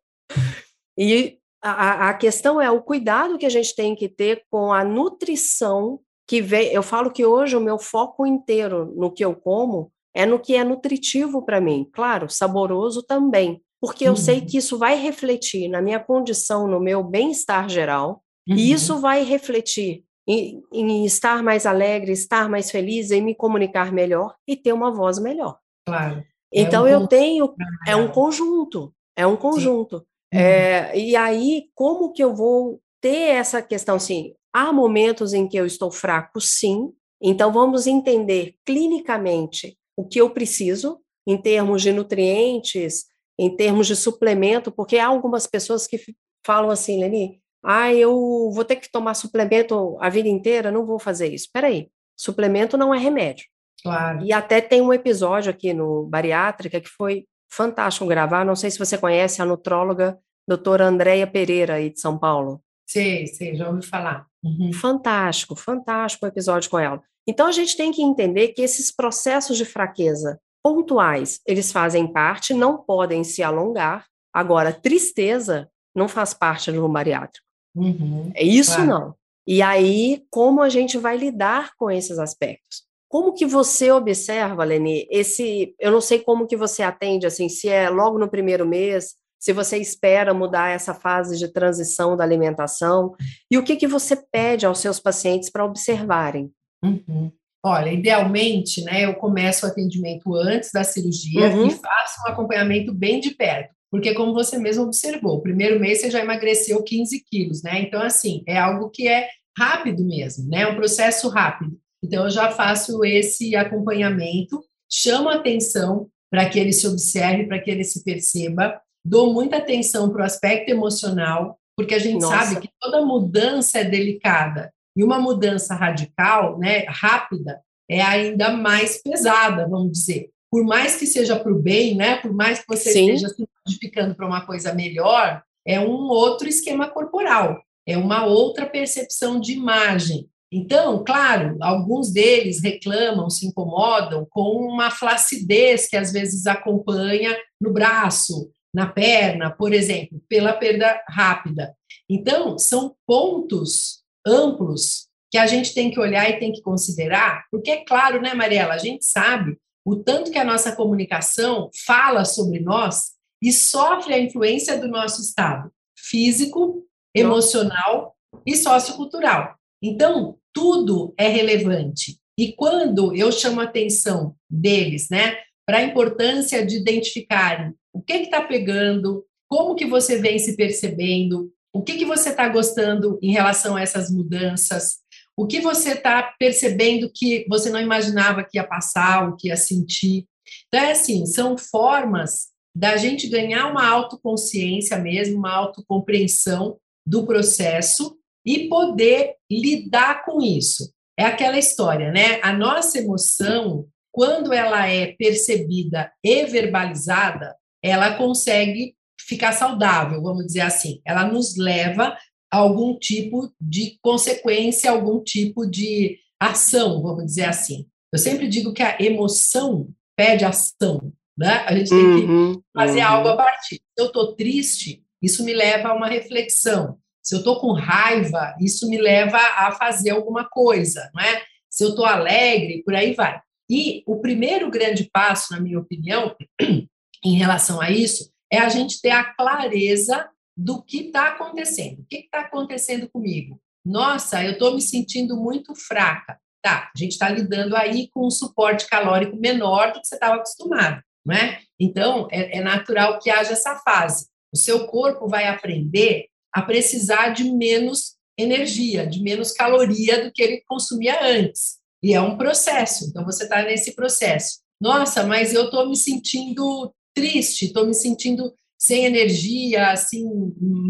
[0.98, 4.82] e a, a questão é o cuidado que a gente tem que ter com a
[4.82, 6.72] nutrição que vem.
[6.72, 10.56] Eu falo que hoje o meu foco inteiro no que eu como é no que
[10.56, 11.86] é nutritivo para mim.
[11.92, 14.16] Claro, saboroso também, porque eu uhum.
[14.16, 18.56] sei que isso vai refletir na minha condição, no meu bem-estar geral, uhum.
[18.56, 23.92] e isso vai refletir em, em, estar mais alegre, estar mais feliz, em me comunicar
[23.92, 25.58] melhor e ter uma voz melhor.
[25.86, 26.24] Claro.
[26.50, 27.54] Então é um eu tenho,
[27.86, 29.96] é um conjunto, é um conjunto.
[30.32, 30.40] Uhum.
[30.40, 34.32] É, e aí, como que eu vou ter essa questão assim?
[34.50, 36.90] Há momentos em que eu estou fraco, sim.
[37.20, 43.06] Então vamos entender clinicamente o que eu preciso em termos de nutrientes,
[43.38, 46.00] em termos de suplemento, porque há algumas pessoas que
[46.44, 50.98] falam assim, Leni, ah, eu vou ter que tomar suplemento a vida inteira, não vou
[50.98, 51.48] fazer isso.
[51.52, 53.46] Peraí, suplemento não é remédio.
[53.82, 54.24] Claro.
[54.24, 58.78] E até tem um episódio aqui no Bariátrica que foi fantástico gravar, não sei se
[58.78, 62.62] você conhece a nutróloga doutora Andréia Pereira, aí de São Paulo.
[62.86, 64.26] Sei, sei, já ouvi falar.
[64.44, 64.72] Uhum.
[64.72, 67.02] Fantástico, fantástico o episódio com ela.
[67.26, 72.54] Então a gente tem que entender que esses processos de fraqueza pontuais, eles fazem parte,
[72.54, 74.06] não podem se alongar.
[74.32, 77.46] Agora, tristeza não faz parte do bariátrico.
[77.74, 78.88] Uhum, é isso claro.
[78.88, 79.14] não.
[79.46, 82.86] E aí, como a gente vai lidar com esses aspectos?
[83.08, 87.68] como que você observa, Leni, esse, eu não sei como que você atende, assim, se
[87.68, 93.14] é logo no primeiro mês, se você espera mudar essa fase de transição da alimentação,
[93.50, 96.50] e o que que você pede aos seus pacientes para observarem?
[96.86, 97.32] Uhum.
[97.64, 101.66] Olha, idealmente, né, eu começo o atendimento antes da cirurgia uhum.
[101.66, 103.74] e faço um acompanhamento bem de perto.
[103.90, 107.80] Porque, como você mesmo observou, o primeiro mês você já emagreceu 15 quilos, né?
[107.80, 110.62] Então, assim, é algo que é rápido mesmo, né?
[110.62, 111.78] É um processo rápido.
[112.04, 117.70] Então, eu já faço esse acompanhamento, chamo atenção para que ele se observe, para que
[117.70, 122.46] ele se perceba, dou muita atenção para o aspecto emocional, porque a gente Nossa.
[122.46, 124.72] sabe que toda mudança é delicada.
[124.96, 130.30] E uma mudança radical, né, rápida, é ainda mais pesada, vamos dizer.
[130.50, 133.10] Por mais que seja para o bem, né, por mais que você Sim.
[133.10, 138.64] esteja se modificando para uma coisa melhor, é um outro esquema corporal, é uma outra
[138.64, 140.28] percepção de imagem.
[140.50, 147.72] Então, claro, alguns deles reclamam, se incomodam com uma flacidez que às vezes acompanha no
[147.72, 151.74] braço, na perna, por exemplo, pela perda rápida.
[152.08, 157.70] Então, são pontos amplos que a gente tem que olhar e tem que considerar, porque
[157.70, 162.60] é claro, né, Mariela, a gente sabe o tanto que a nossa comunicação fala sobre
[162.60, 163.12] nós
[163.42, 166.84] e sofre a influência do nosso estado físico,
[167.14, 169.54] emocional e sociocultural.
[169.82, 172.18] Então, tudo é relevante.
[172.38, 175.36] E quando eu chamo a atenção deles, né,
[175.66, 181.52] para a importância de identificarem o que está pegando, como que você vem se percebendo,
[181.72, 184.98] o que, que você está gostando em relação a essas mudanças?
[185.36, 189.56] O que você está percebendo que você não imaginava que ia passar, o que ia
[189.56, 190.26] sentir?
[190.68, 198.18] Então, é assim, são formas da gente ganhar uma autoconsciência mesmo, uma autocompreensão do processo
[198.44, 200.92] e poder lidar com isso.
[201.18, 202.40] É aquela história, né?
[202.42, 208.95] A nossa emoção, quando ela é percebida e verbalizada, ela consegue
[209.26, 211.00] ficar saudável, vamos dizer assim.
[211.04, 212.16] Ela nos leva
[212.50, 217.86] a algum tipo de consequência, algum tipo de ação, vamos dizer assim.
[218.12, 221.64] Eu sempre digo que a emoção pede ação, né?
[221.66, 223.08] A gente tem uhum, que fazer uhum.
[223.08, 223.76] algo a partir.
[223.76, 226.98] Se eu estou triste, isso me leva a uma reflexão.
[227.22, 231.42] Se eu estou com raiva, isso me leva a fazer alguma coisa, não é?
[231.68, 233.40] Se eu estou alegre, por aí vai.
[233.68, 236.34] E o primeiro grande passo, na minha opinião,
[237.24, 242.00] em relação a isso, é a gente ter a clareza do que está acontecendo.
[242.00, 243.60] O que está acontecendo comigo?
[243.84, 246.38] Nossa, eu estou me sentindo muito fraca.
[246.62, 250.36] Tá, a gente está lidando aí com um suporte calórico menor do que você estava
[250.36, 251.60] acostumado, não é?
[251.78, 254.26] Então, é, é natural que haja essa fase.
[254.52, 260.42] O seu corpo vai aprender a precisar de menos energia, de menos caloria do que
[260.42, 261.76] ele consumia antes.
[262.02, 264.60] E é um processo, então você está nesse processo.
[264.80, 270.24] Nossa, mas eu estou me sentindo triste, estou me sentindo sem energia, assim,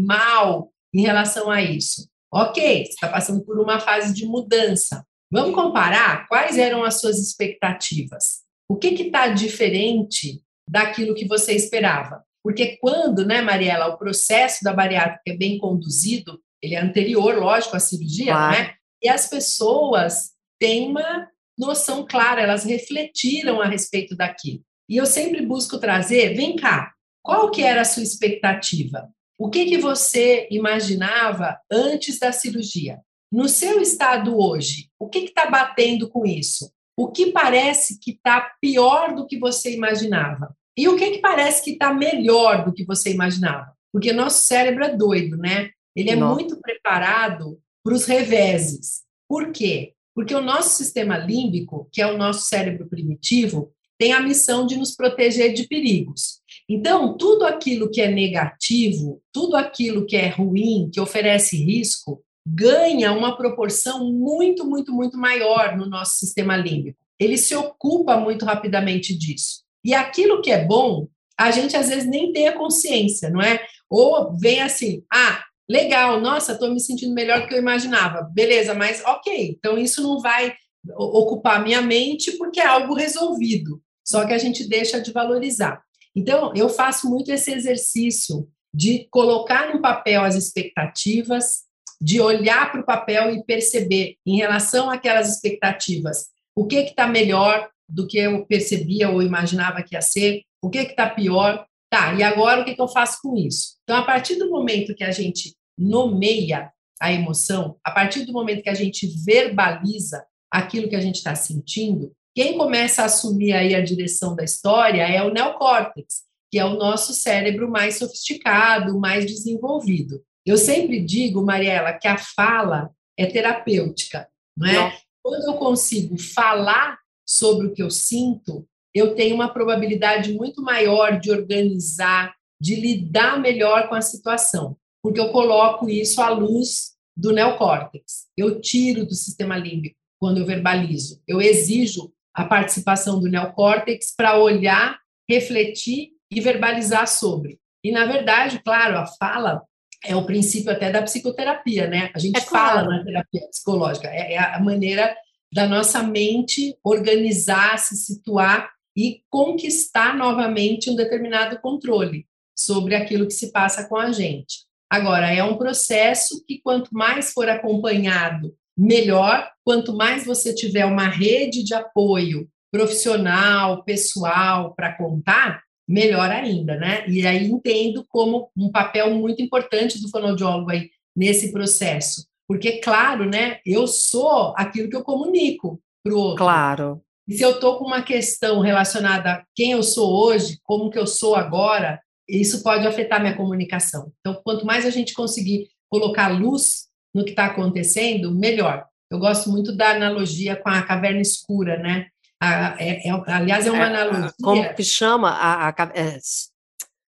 [0.05, 2.07] mal em relação a isso.
[2.31, 5.05] Ok, você está passando por uma fase de mudança.
[5.31, 8.43] Vamos comparar quais eram as suas expectativas.
[8.69, 12.23] O que está diferente daquilo que você esperava?
[12.43, 17.75] Porque quando, né, Mariela, o processo da bariátrica é bem conduzido, ele é anterior, lógico,
[17.75, 18.57] à cirurgia, claro.
[18.57, 18.73] né?
[19.01, 24.61] E as pessoas têm uma noção clara, elas refletiram a respeito daquilo.
[24.89, 29.09] E eu sempre busco trazer, vem cá, qual que era a sua expectativa?
[29.37, 33.01] O que, que você imaginava antes da cirurgia?
[33.31, 36.71] No seu estado hoje, o que está batendo com isso?
[36.97, 40.55] O que parece que está pior do que você imaginava?
[40.75, 43.73] E o que, que parece que está melhor do que você imaginava?
[43.91, 45.71] Porque nosso cérebro é doido, né?
[45.95, 46.35] Ele é Nossa.
[46.35, 49.03] muito preparado para os reveses.
[49.27, 49.93] Por quê?
[50.15, 54.77] Porque o nosso sistema límbico, que é o nosso cérebro primitivo, tem a missão de
[54.77, 56.37] nos proteger de perigos.
[56.69, 63.11] Então, tudo aquilo que é negativo, tudo aquilo que é ruim, que oferece risco, ganha
[63.11, 66.97] uma proporção muito, muito, muito maior no nosso sistema límbico.
[67.19, 69.63] Ele se ocupa muito rapidamente disso.
[69.83, 71.07] E aquilo que é bom,
[71.39, 73.65] a gente às vezes nem tem a consciência, não é?
[73.89, 78.21] Ou vem assim, ah, legal, nossa, estou me sentindo melhor do que eu imaginava.
[78.33, 80.53] Beleza, mas ok, então isso não vai
[80.95, 85.81] ocupar minha mente porque é algo resolvido só que a gente deixa de valorizar.
[86.15, 91.63] Então, eu faço muito esse exercício de colocar no papel as expectativas,
[91.99, 97.69] de olhar para o papel e perceber, em relação àquelas expectativas, o que está melhor
[97.89, 101.65] do que eu percebia ou imaginava que ia ser, o que está pior.
[101.89, 103.77] Tá, e agora o que, que eu faço com isso?
[103.83, 108.63] Então, a partir do momento que a gente nomeia a emoção, a partir do momento
[108.63, 113.73] que a gente verbaliza, aquilo que a gente está sentindo, quem começa a assumir aí
[113.73, 116.21] a direção da história é o neocórtex,
[116.51, 120.21] que é o nosso cérebro mais sofisticado, mais desenvolvido.
[120.45, 124.73] Eu sempre digo, Mariela, que a fala é terapêutica, não é?
[124.73, 124.91] Não.
[125.23, 131.19] Quando eu consigo falar sobre o que eu sinto, eu tenho uma probabilidade muito maior
[131.19, 137.33] de organizar, de lidar melhor com a situação, porque eu coloco isso à luz do
[137.33, 138.27] neocórtex.
[138.37, 141.19] Eu tiro do sistema límbico quando eu verbalizo.
[141.27, 147.59] Eu exijo a participação do neocórtex para olhar, refletir e verbalizar sobre.
[147.83, 149.63] E, na verdade, claro, a fala
[150.05, 152.11] é o princípio até da psicoterapia, né?
[152.13, 152.89] A gente é fala claro.
[152.89, 155.15] na terapia psicológica, é, é a maneira
[155.51, 163.33] da nossa mente organizar, se situar e conquistar novamente um determinado controle sobre aquilo que
[163.33, 164.67] se passa com a gente.
[164.87, 171.07] Agora, é um processo que, quanto mais for acompanhado, melhor, quanto mais você tiver uma
[171.07, 177.07] rede de apoio profissional, pessoal para contar, melhor ainda, né?
[177.07, 182.27] E aí entendo como um papel muito importante do fonoaudiólogo aí nesse processo.
[182.47, 186.37] Porque, claro, né, eu sou aquilo que eu comunico para o outro.
[186.37, 187.01] Claro.
[187.27, 190.99] E se eu estou com uma questão relacionada a quem eu sou hoje, como que
[190.99, 194.11] eu sou agora, isso pode afetar minha comunicação.
[194.19, 196.86] Então, quanto mais a gente conseguir colocar luz
[197.17, 198.85] no que está acontecendo, melhor.
[199.09, 202.07] Eu gosto muito da analogia com a caverna escura, né?
[202.39, 204.33] A, é, é, aliás, é uma é, analogia.
[204.41, 205.31] Como que chama?
[205.31, 206.19] A, a é,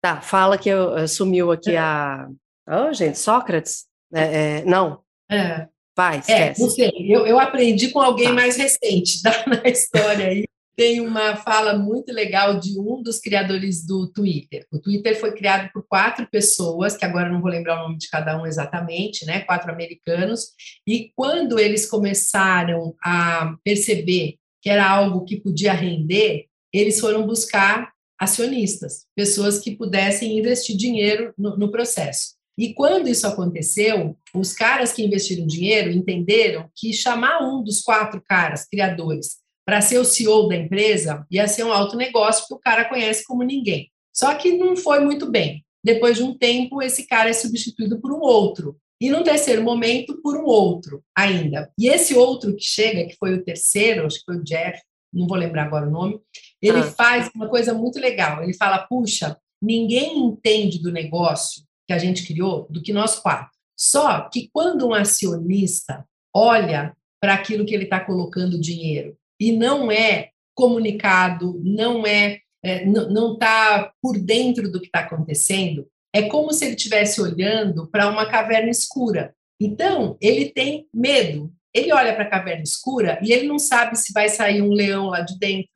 [0.02, 2.28] tá, fala que eu, sumiu aqui a.
[2.68, 3.86] Oh, gente, Sócrates?
[4.12, 5.00] É, não.
[5.30, 5.68] É.
[5.96, 6.60] Vai, esquece.
[6.60, 6.90] É, não sei.
[7.08, 8.32] Eu, eu aprendi com alguém tá.
[8.32, 10.44] mais recente tá, na história aí.
[10.82, 14.66] Tem uma fala muito legal de um dos criadores do Twitter.
[14.68, 18.10] O Twitter foi criado por quatro pessoas, que agora não vou lembrar o nome de
[18.10, 19.42] cada um exatamente, né?
[19.42, 20.48] Quatro americanos.
[20.84, 27.92] E quando eles começaram a perceber que era algo que podia render, eles foram buscar
[28.18, 32.34] acionistas, pessoas que pudessem investir dinheiro no, no processo.
[32.58, 38.20] E quando isso aconteceu, os caras que investiram dinheiro entenderam que chamar um dos quatro
[38.20, 42.58] caras criadores para ser o CEO da empresa ia ser um alto negócio que o
[42.58, 43.90] cara conhece como ninguém.
[44.12, 45.64] Só que não foi muito bem.
[45.84, 48.76] Depois de um tempo, esse cara é substituído por um outro.
[49.00, 51.72] E no terceiro momento, por um outro ainda.
[51.78, 54.80] E esse outro que chega, que foi o terceiro, acho que foi o Jeff,
[55.12, 56.20] não vou lembrar agora o nome,
[56.60, 56.84] ele ah.
[56.84, 58.42] faz uma coisa muito legal.
[58.42, 63.50] Ele fala: puxa, ninguém entende do negócio que a gente criou do que nós quatro.
[63.76, 69.90] Só que quando um acionista olha para aquilo que ele está colocando dinheiro e não
[69.90, 76.52] é comunicado, não é, é não está por dentro do que está acontecendo, é como
[76.52, 79.34] se ele estivesse olhando para uma caverna escura.
[79.60, 81.52] Então, ele tem medo.
[81.74, 85.06] Ele olha para a caverna escura e ele não sabe se vai sair um leão
[85.06, 85.70] lá de dentro.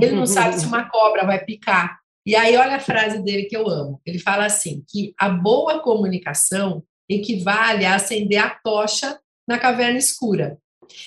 [0.00, 1.98] Ele não sabe se uma cobra vai picar.
[2.24, 4.00] E aí, olha a frase dele que eu amo.
[4.06, 9.18] Ele fala assim: que a boa comunicação equivale a acender a tocha
[9.48, 10.58] na caverna escura.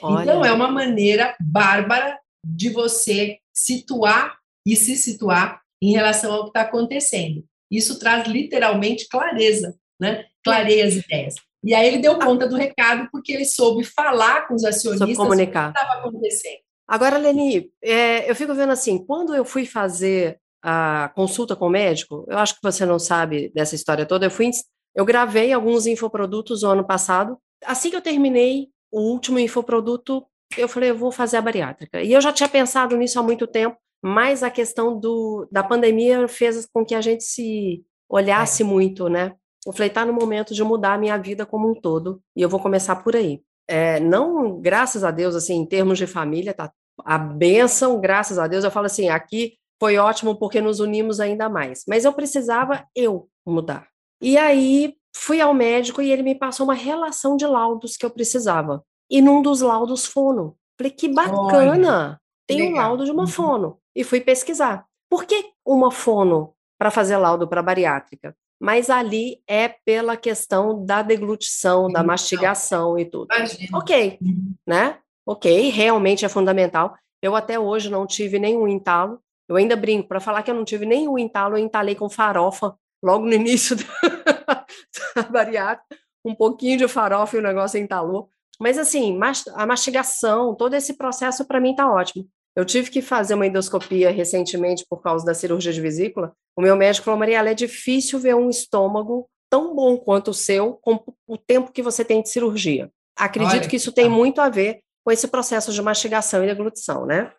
[0.02, 0.24] Olha.
[0.24, 6.50] Então, é uma maneira bárbara de você situar e se situar em relação ao que
[6.50, 7.44] está acontecendo.
[7.72, 10.26] Isso traz literalmente clareza, né?
[10.44, 11.36] Clareia as ideias.
[11.64, 15.44] E aí ele deu conta do recado porque ele soube falar com os acionistas sobre
[15.44, 16.60] o que estava acontecendo.
[16.88, 21.70] Agora, Leni, é, eu fico vendo assim, quando eu fui fazer a consulta com o
[21.70, 24.50] médico, eu acho que você não sabe dessa história toda, eu fui,
[24.96, 27.38] eu gravei alguns infoprodutos no ano passado.
[27.66, 30.24] Assim que eu terminei o último infoproduto,
[30.56, 32.04] eu falei, eu vou fazer a bariátrica.
[32.04, 36.28] E eu já tinha pensado nisso há muito tempo, mas a questão do, da pandemia
[36.28, 38.66] fez com que a gente se olhasse é.
[38.66, 39.34] muito, né?
[39.66, 42.50] Eu falei, tá no momento de mudar a minha vida como um todo, e eu
[42.50, 43.42] vou começar por aí.
[43.68, 46.72] É, não, graças a Deus, assim, em termos de família, tá
[47.04, 51.50] a benção, graças a Deus, eu falo assim, aqui foi ótimo porque nos unimos ainda
[51.50, 53.88] mais, mas eu precisava eu mudar.
[54.22, 58.10] E aí fui ao médico e ele me passou uma relação de laudos que eu
[58.10, 58.84] precisava.
[59.10, 60.58] E num dos laudos fono.
[60.78, 61.72] Falei, que bacana!
[61.72, 62.74] Olha, tem legal.
[62.74, 63.28] um laudo de uma uhum.
[63.28, 64.86] fono e fui pesquisar.
[65.10, 68.36] Por que uma fono para fazer laudo para bariátrica?
[68.60, 73.28] Mas ali é pela questão da deglutição, da mastigação e tudo.
[73.36, 73.78] Imagina.
[73.78, 74.54] Ok, uhum.
[74.66, 74.98] né?
[75.26, 76.96] Ok, realmente é fundamental.
[77.22, 79.20] Eu até hoje não tive nenhum entalo.
[79.48, 82.76] Eu ainda brinco, para falar que eu não tive nenhum entalo, eu entalei com farofa
[83.04, 83.76] logo no início
[85.32, 85.98] bariátrica.
[86.26, 88.30] Um pouquinho de farofa e o negócio entalou.
[88.60, 89.20] Mas assim,
[89.56, 92.28] a mastigação, todo esse processo para mim está ótimo.
[92.56, 96.34] Eu tive que fazer uma endoscopia recentemente por causa da cirurgia de vesícula.
[96.56, 100.74] O meu médico falou, Mariela, é difícil ver um estômago tão bom quanto o seu
[100.76, 102.92] com o tempo que você tem de cirurgia.
[103.18, 107.06] Acredito Olha, que isso tem muito a ver com esse processo de mastigação e deglutição,
[107.06, 107.32] né?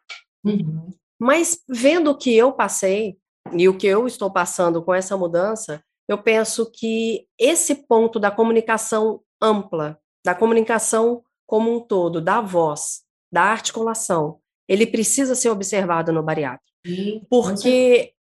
[0.45, 0.93] Uhum.
[1.18, 3.16] Mas vendo o que eu passei
[3.53, 8.31] e o que eu estou passando com essa mudança, eu penso que esse ponto da
[8.31, 13.03] comunicação ampla, da comunicação como um todo, da voz,
[13.33, 14.39] da articulação,
[14.69, 16.65] ele precisa ser observado no bariátrico.
[17.29, 18.13] Porque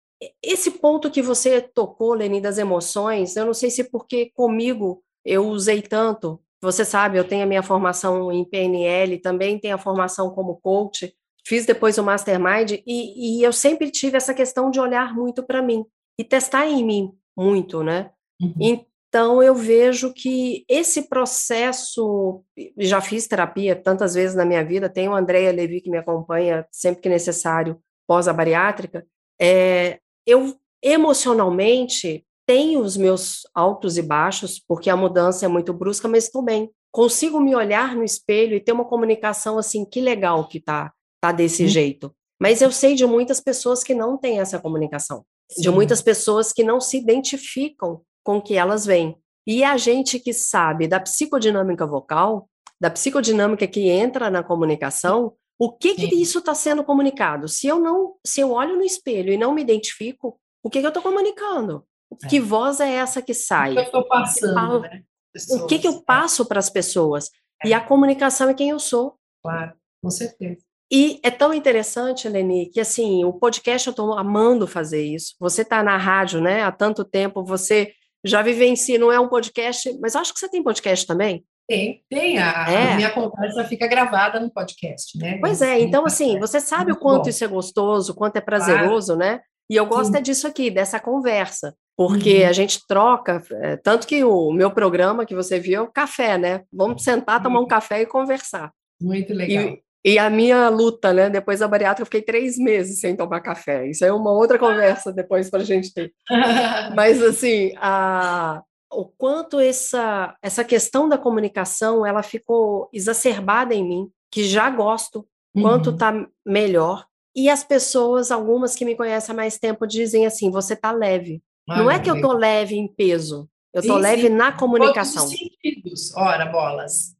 [0.42, 5.48] esse ponto que você tocou, Leni, das emoções, eu não sei se porque comigo eu
[5.48, 6.40] usei tanto.
[6.62, 11.14] Você sabe, eu tenho a minha formação em PNL, também tenho a formação como coach,
[11.46, 15.60] fiz depois o Mastermind, e, e eu sempre tive essa questão de olhar muito para
[15.60, 15.84] mim
[16.18, 18.10] e testar em mim muito, né?
[18.40, 18.54] Uhum.
[18.60, 22.42] Então, eu vejo que esse processo,
[22.76, 26.66] já fiz terapia tantas vezes na minha vida, tenho a Andrea Levi que me acompanha
[26.70, 29.06] sempre que necessário pós a bariátrica,
[29.40, 36.06] é, eu emocionalmente tenho os meus altos e baixos, porque a mudança é muito brusca,
[36.06, 36.70] mas estou bem.
[36.92, 41.32] Consigo me olhar no espelho e ter uma comunicação assim, que legal que tá, tá
[41.32, 41.68] desse hum.
[41.68, 42.14] jeito.
[42.40, 45.24] Mas eu sei de muitas pessoas que não têm essa comunicação,
[45.54, 45.62] Sim.
[45.62, 49.16] de muitas pessoas que não se identificam com o que elas veem.
[49.46, 52.48] E a gente que sabe da psicodinâmica vocal,
[52.80, 57.48] da psicodinâmica que entra na comunicação, o que que isso está sendo comunicado?
[57.48, 60.86] Se eu não, se eu olho no espelho e não me identifico, o que que
[60.86, 61.86] eu estou comunicando?
[62.24, 62.28] É.
[62.28, 63.72] Que voz é essa que sai?
[63.72, 65.02] O que eu estou passando, né?
[65.50, 66.02] O que que eu é.
[66.04, 67.30] passo para as pessoas?
[67.62, 67.68] É.
[67.68, 69.16] E a comunicação é quem eu sou.
[69.42, 70.64] Claro, com certeza.
[70.94, 75.34] E é tão interessante, Leni, que assim, o podcast eu estou amando fazer isso.
[75.40, 77.92] Você está na rádio, né, há tanto tempo, você
[78.24, 81.44] já vivencia, não é um podcast, mas acho que você tem podcast também.
[81.66, 82.38] Tem, tem.
[82.38, 82.92] A, é.
[82.92, 85.38] a, minha conversa fica gravada no podcast, né?
[85.40, 87.28] Pois é, então assim, você sabe o quanto bom.
[87.28, 89.32] isso é gostoso, o quanto é prazeroso, claro.
[89.32, 89.40] né?
[89.68, 90.18] E eu gosto Sim.
[90.18, 92.48] é disso aqui, dessa conversa, porque uhum.
[92.48, 96.38] a gente troca, é, tanto que o meu programa que você viu é o café,
[96.38, 96.62] né?
[96.72, 97.68] Vamos sentar, tomar um uhum.
[97.68, 98.70] café e conversar.
[99.00, 99.64] Muito legal.
[99.64, 101.30] E, e a minha luta, né?
[101.30, 103.88] Depois da bariátrica, eu fiquei três meses sem tomar café.
[103.88, 106.12] Isso é uma outra conversa depois para a gente ter.
[106.94, 114.10] Mas, assim, a, o quanto essa, essa questão da comunicação ela ficou exacerbada em mim,
[114.30, 116.26] que já gosto, quanto uhum.
[116.44, 117.06] melhor.
[117.34, 121.42] E as pessoas, algumas que me conhecem há mais tempo, dizem assim: você está leve.
[121.68, 124.28] Ah, Não é que eu estou leve em peso, eu estou leve sim.
[124.28, 125.22] na comunicação.
[125.22, 127.13] Todos os sentidos, ora, bolas.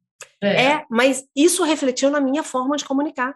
[0.47, 0.65] É.
[0.65, 3.35] é, mas isso refletiu na minha forma de comunicar.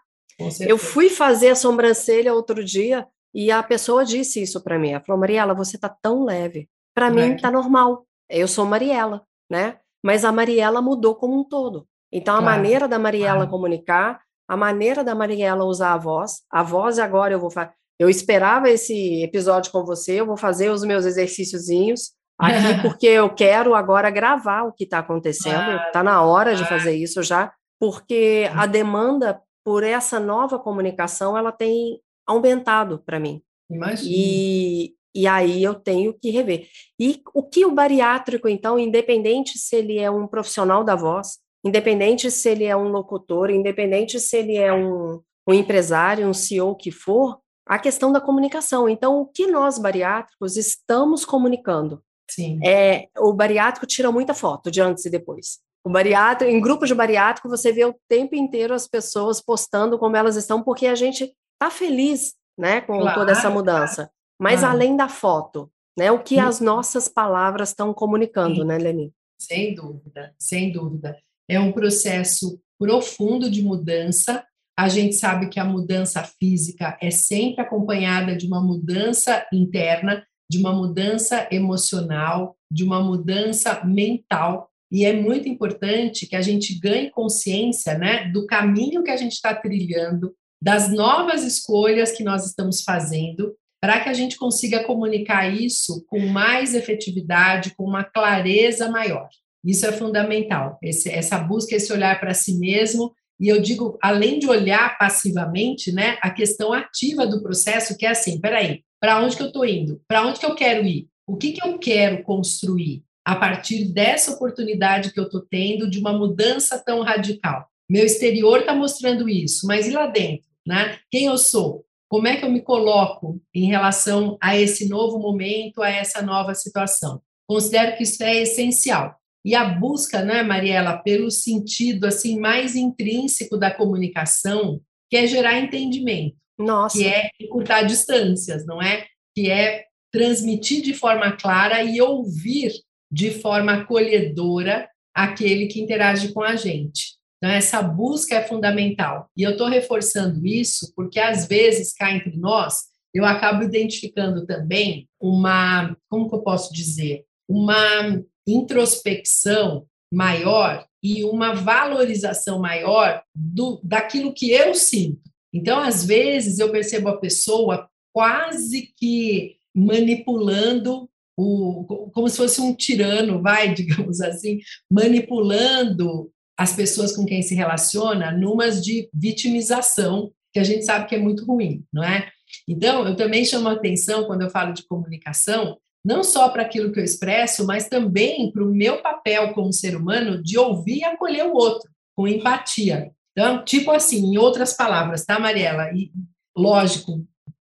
[0.62, 4.91] Eu fui fazer a sobrancelha outro dia e a pessoa disse isso para mim.
[4.91, 6.70] Ela falou: Mariela, você está tão leve.
[6.95, 8.05] Para mim, está normal.
[8.30, 9.78] Eu sou Mariela, né?
[10.03, 11.88] Mas a Mariela mudou como um todo.
[12.12, 12.55] Então, a claro.
[12.55, 13.51] maneira da Mariela claro.
[13.51, 17.72] comunicar, a maneira da Mariela usar a voz, a voz agora eu vou fazer.
[17.99, 23.30] Eu esperava esse episódio com você, eu vou fazer os meus exercíciozinhos aqui, porque eu
[23.30, 25.78] quero agora gravar o que está acontecendo.
[25.88, 31.52] Está na hora de fazer isso já, porque a demanda por essa nova comunicação ela
[31.52, 33.42] tem aumentado para mim.
[33.70, 34.10] Imagina.
[34.12, 36.68] E, e aí eu tenho que rever.
[37.00, 42.32] E o que o bariátrico, então, independente se ele é um profissional da voz, independente
[42.32, 46.92] se ele é um locutor, independente se ele é um, um empresário, um CEO que
[46.92, 48.90] for, a questão da comunicação.
[48.90, 52.02] Então, o que nós bariátricos estamos comunicando?
[52.30, 52.60] Sim.
[52.66, 55.60] É, o bariátrico tira muita foto de antes e depois.
[55.84, 60.16] O bariátrico, em grupos de bariátrico, você vê o tempo inteiro as pessoas postando como
[60.16, 63.96] elas estão, porque a gente está feliz né, com claro, toda essa mudança.
[63.96, 64.12] Claro.
[64.40, 64.72] Mas ah.
[64.72, 66.12] além da foto, né?
[66.12, 68.64] O que as nossas palavras estão comunicando, Sim.
[68.64, 69.14] né, Leni?
[69.38, 71.18] Sem dúvida, sem dúvida.
[71.50, 74.46] É um processo profundo de mudança.
[74.78, 80.58] A gente sabe que a mudança física é sempre acompanhada de uma mudança interna, de
[80.58, 84.70] uma mudança emocional, de uma mudança mental.
[84.91, 89.34] E é muito importante que a gente ganhe consciência né, do caminho que a gente
[89.34, 95.47] está trilhando, das novas escolhas que nós estamos fazendo para que a gente consiga comunicar
[95.47, 99.30] isso com mais efetividade, com uma clareza maior.
[99.64, 103.14] Isso é fundamental, esse, essa busca, esse olhar para si mesmo.
[103.39, 108.10] E eu digo, além de olhar passivamente, né, a questão ativa do processo, que é
[108.10, 110.02] assim: peraí, para onde que eu estou indo?
[110.08, 111.08] Para onde que eu quero ir?
[111.28, 116.00] O que, que eu quero construir a partir dessa oportunidade que eu estou tendo de
[116.00, 117.68] uma mudança tão radical?
[117.89, 120.47] Meu exterior está mostrando isso, mas e lá dentro?
[120.66, 120.97] Né?
[121.10, 121.86] Quem eu sou?
[122.08, 126.56] Como é que eu me coloco em relação a esse novo momento, a essa nova
[126.56, 127.22] situação?
[127.47, 129.16] Considero que isso é essencial.
[129.45, 135.60] E a busca, né, Mariela, pelo sentido assim mais intrínseco da comunicação, que é gerar
[135.60, 136.97] entendimento, Nossa.
[136.97, 139.05] que é encurtar distâncias, não é?
[139.36, 142.72] Que é transmitir de forma clara e ouvir
[143.12, 147.18] de forma acolhedora aquele que interage com a gente.
[147.38, 149.30] Então, essa busca é fundamental.
[149.36, 155.07] E eu estou reforçando isso porque, às vezes, cá entre nós, eu acabo identificando também
[155.20, 164.34] uma, como que eu posso dizer, uma introspecção maior e uma valorização maior do, daquilo
[164.34, 165.29] que eu sinto.
[165.54, 172.76] Então, às vezes, eu percebo a pessoa quase que manipulando o, como se fosse um
[172.76, 174.60] tirano, vai, digamos assim,
[174.91, 181.16] manipulando as pessoas com quem se relaciona numas de vitimização, que a gente sabe que
[181.16, 182.30] é muito ruim, não é?
[182.68, 186.91] Então, eu também chamo a atenção quando eu falo de comunicação, não só para aquilo
[186.91, 191.04] que eu expresso, mas também para o meu papel como ser humano de ouvir e
[191.04, 193.12] acolher o outro, com empatia.
[193.32, 195.92] Então, tipo assim, em outras palavras, tá, Mariela?
[195.94, 196.12] E,
[196.56, 197.26] lógico,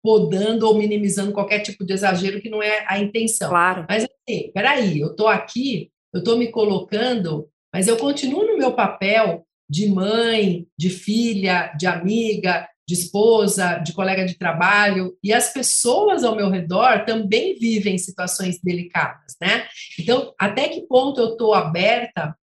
[0.02, 3.50] podando ou minimizando qualquer tipo de exagero que não é a intenção.
[3.50, 3.86] Claro.
[3.88, 8.74] Mas, assim, peraí, eu estou aqui, eu estou me colocando, mas eu continuo no meu
[8.74, 15.54] papel de mãe, de filha, de amiga, de esposa, de colega de trabalho, e as
[15.54, 19.68] pessoas ao meu redor também vivem situações delicadas, né?
[19.98, 22.36] Então, até que ponto eu estou aberta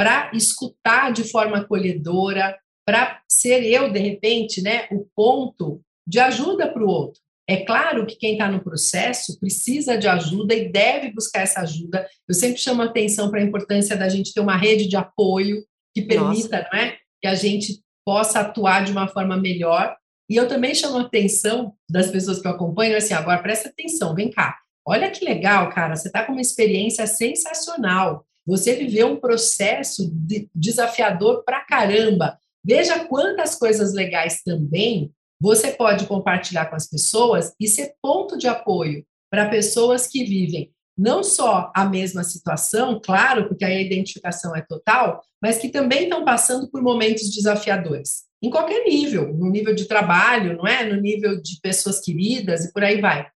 [0.00, 6.72] para escutar de forma acolhedora, para ser eu, de repente, né, o ponto de ajuda
[6.72, 7.20] para o outro.
[7.46, 12.08] É claro que quem está no processo precisa de ajuda e deve buscar essa ajuda.
[12.26, 15.62] Eu sempre chamo atenção para a importância da gente ter uma rede de apoio
[15.94, 19.94] que permita não é, que a gente possa atuar de uma forma melhor.
[20.30, 24.14] E eu também chamo a atenção das pessoas que eu acompanho, assim, agora presta atenção,
[24.14, 24.56] vem cá.
[24.82, 28.24] Olha que legal, cara, você está com uma experiência sensacional.
[28.50, 32.36] Você viveu um processo de desafiador pra caramba.
[32.64, 38.48] Veja quantas coisas legais também você pode compartilhar com as pessoas e ser ponto de
[38.48, 44.54] apoio para pessoas que vivem não só a mesma situação, claro, porque aí a identificação
[44.56, 49.74] é total, mas que também estão passando por momentos desafiadores, em qualquer nível, no nível
[49.74, 50.84] de trabalho, não é?
[50.84, 53.28] No nível de pessoas queridas e por aí vai.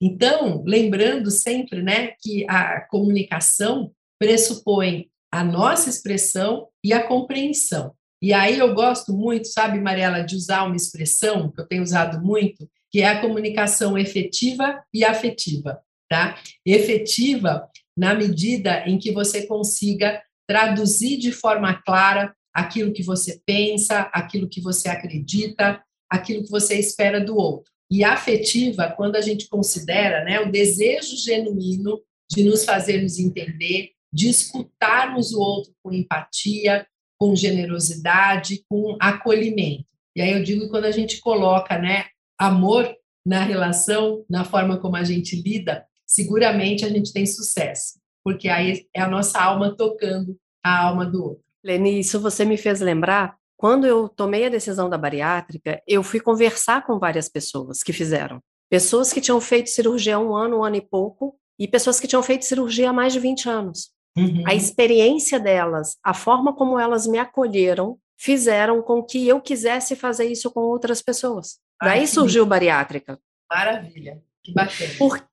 [0.00, 7.94] Então, lembrando sempre, né, que a comunicação pressupõe a nossa expressão e a compreensão.
[8.20, 12.20] E aí eu gosto muito, sabe, Mariela, de usar uma expressão que eu tenho usado
[12.20, 16.38] muito, que é a comunicação efetiva e afetiva, tá?
[16.66, 24.10] Efetiva na medida em que você consiga traduzir de forma clara aquilo que você pensa,
[24.12, 27.70] aquilo que você acredita, aquilo que você espera do outro.
[27.90, 32.00] E afetiva, quando a gente considera né, o desejo genuíno
[32.30, 36.86] de nos fazermos entender, de escutarmos o outro com empatia,
[37.18, 39.86] com generosidade, com acolhimento.
[40.14, 42.06] E aí eu digo quando a gente coloca, né,
[42.38, 42.94] amor
[43.26, 48.86] na relação, na forma como a gente lida, seguramente a gente tem sucesso, porque aí
[48.94, 51.44] é a nossa alma tocando a alma do outro.
[51.62, 56.20] Leni, isso você me fez lembrar, quando eu tomei a decisão da bariátrica, eu fui
[56.20, 58.40] conversar com várias pessoas que fizeram.
[58.70, 62.06] Pessoas que tinham feito cirurgia há um ano, um ano e pouco, e pessoas que
[62.06, 63.90] tinham feito cirurgia há mais de 20 anos.
[64.18, 64.42] Uhum.
[64.46, 70.26] A experiência delas, a forma como elas me acolheram, fizeram com que eu quisesse fazer
[70.26, 71.58] isso com outras pessoas.
[71.80, 73.18] Ai, Daí surgiu bariátrica.
[73.50, 74.92] Maravilha, que bacana.
[74.98, 75.24] Por,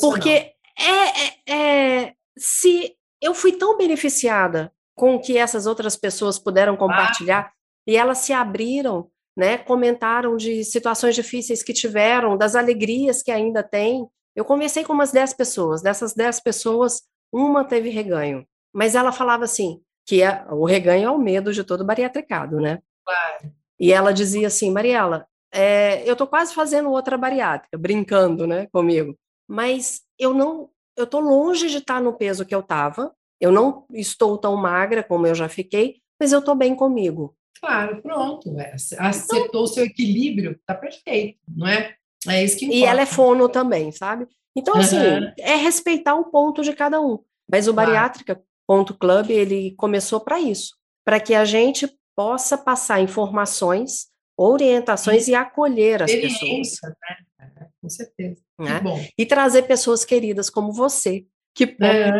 [0.00, 6.38] porque é, é, é, se eu fui tão beneficiada com o que essas outras pessoas
[6.38, 7.52] puderam compartilhar ah.
[7.86, 13.62] e elas se abriram, né, comentaram de situações difíceis que tiveram, das alegrias que ainda
[13.62, 14.06] têm.
[14.34, 19.44] Eu conversei com umas 10 pessoas, dessas 10 pessoas, uma teve reganho, mas ela falava
[19.44, 22.80] assim, que é, o reganho é o medo de todo bariatricado, né?
[23.04, 23.52] Claro.
[23.78, 29.16] E ela dizia assim, Mariela, é, eu estou quase fazendo outra bariátrica, brincando, né, comigo,
[29.48, 33.86] mas eu não, eu estou longe de estar no peso que eu estava, eu não
[33.92, 37.34] estou tão magra como eu já fiquei, mas eu estou bem comigo.
[37.60, 41.94] Claro, pronto, é, acertou então, o seu equilíbrio, está perfeito, não é?
[42.28, 42.84] É isso que importa.
[42.84, 44.26] E ela é fono também, sabe?
[44.56, 45.32] Então, assim, uhum.
[45.38, 47.18] é respeitar o ponto de cada um.
[47.50, 53.00] Mas o Bariátrica Ponto Club, ele começou para isso, para que a gente possa passar
[53.00, 56.68] informações, orientações e acolher as pessoas.
[56.82, 57.16] Né?
[57.40, 58.40] É, com certeza.
[58.58, 58.80] Né?
[59.18, 61.24] E trazer pessoas queridas como você,
[61.54, 62.12] que podem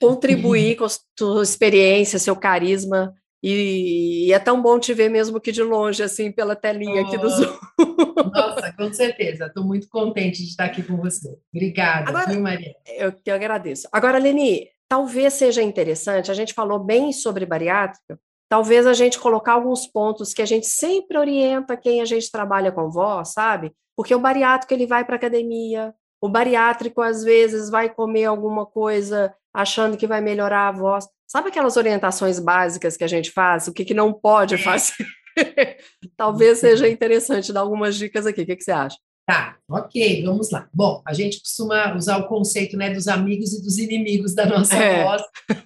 [0.00, 5.40] contribuir com a sua experiência, seu carisma e, e, é tão bom te ver mesmo
[5.40, 7.58] que de longe, assim, pela telinha oh, aqui do Zoom.
[8.32, 9.46] Nossa, com certeza.
[9.46, 11.36] Estou muito contente de estar aqui com você.
[11.52, 12.74] Obrigada, Agora, viu, Maria?
[12.86, 13.88] Eu que agradeço.
[13.90, 19.54] Agora, Leni, talvez seja interessante, a gente falou bem sobre bariátrica, talvez a gente colocar
[19.54, 23.72] alguns pontos que a gente sempre orienta quem a gente trabalha com voz, sabe?
[23.96, 29.34] Porque o bariátrico, ele vai para academia, o bariátrico, às vezes, vai comer alguma coisa
[29.54, 31.06] achando que vai melhorar a voz.
[31.26, 33.68] Sabe aquelas orientações básicas que a gente faz?
[33.68, 34.58] O que, que não pode é.
[34.58, 35.06] fazer?
[36.16, 38.42] Talvez seja interessante dar algumas dicas aqui.
[38.42, 38.96] O que, que você acha?
[39.24, 40.68] Tá, ok, vamos lá.
[40.74, 44.74] Bom, a gente costuma usar o conceito né, dos amigos e dos inimigos da nossa
[44.74, 45.04] é.
[45.04, 45.22] voz.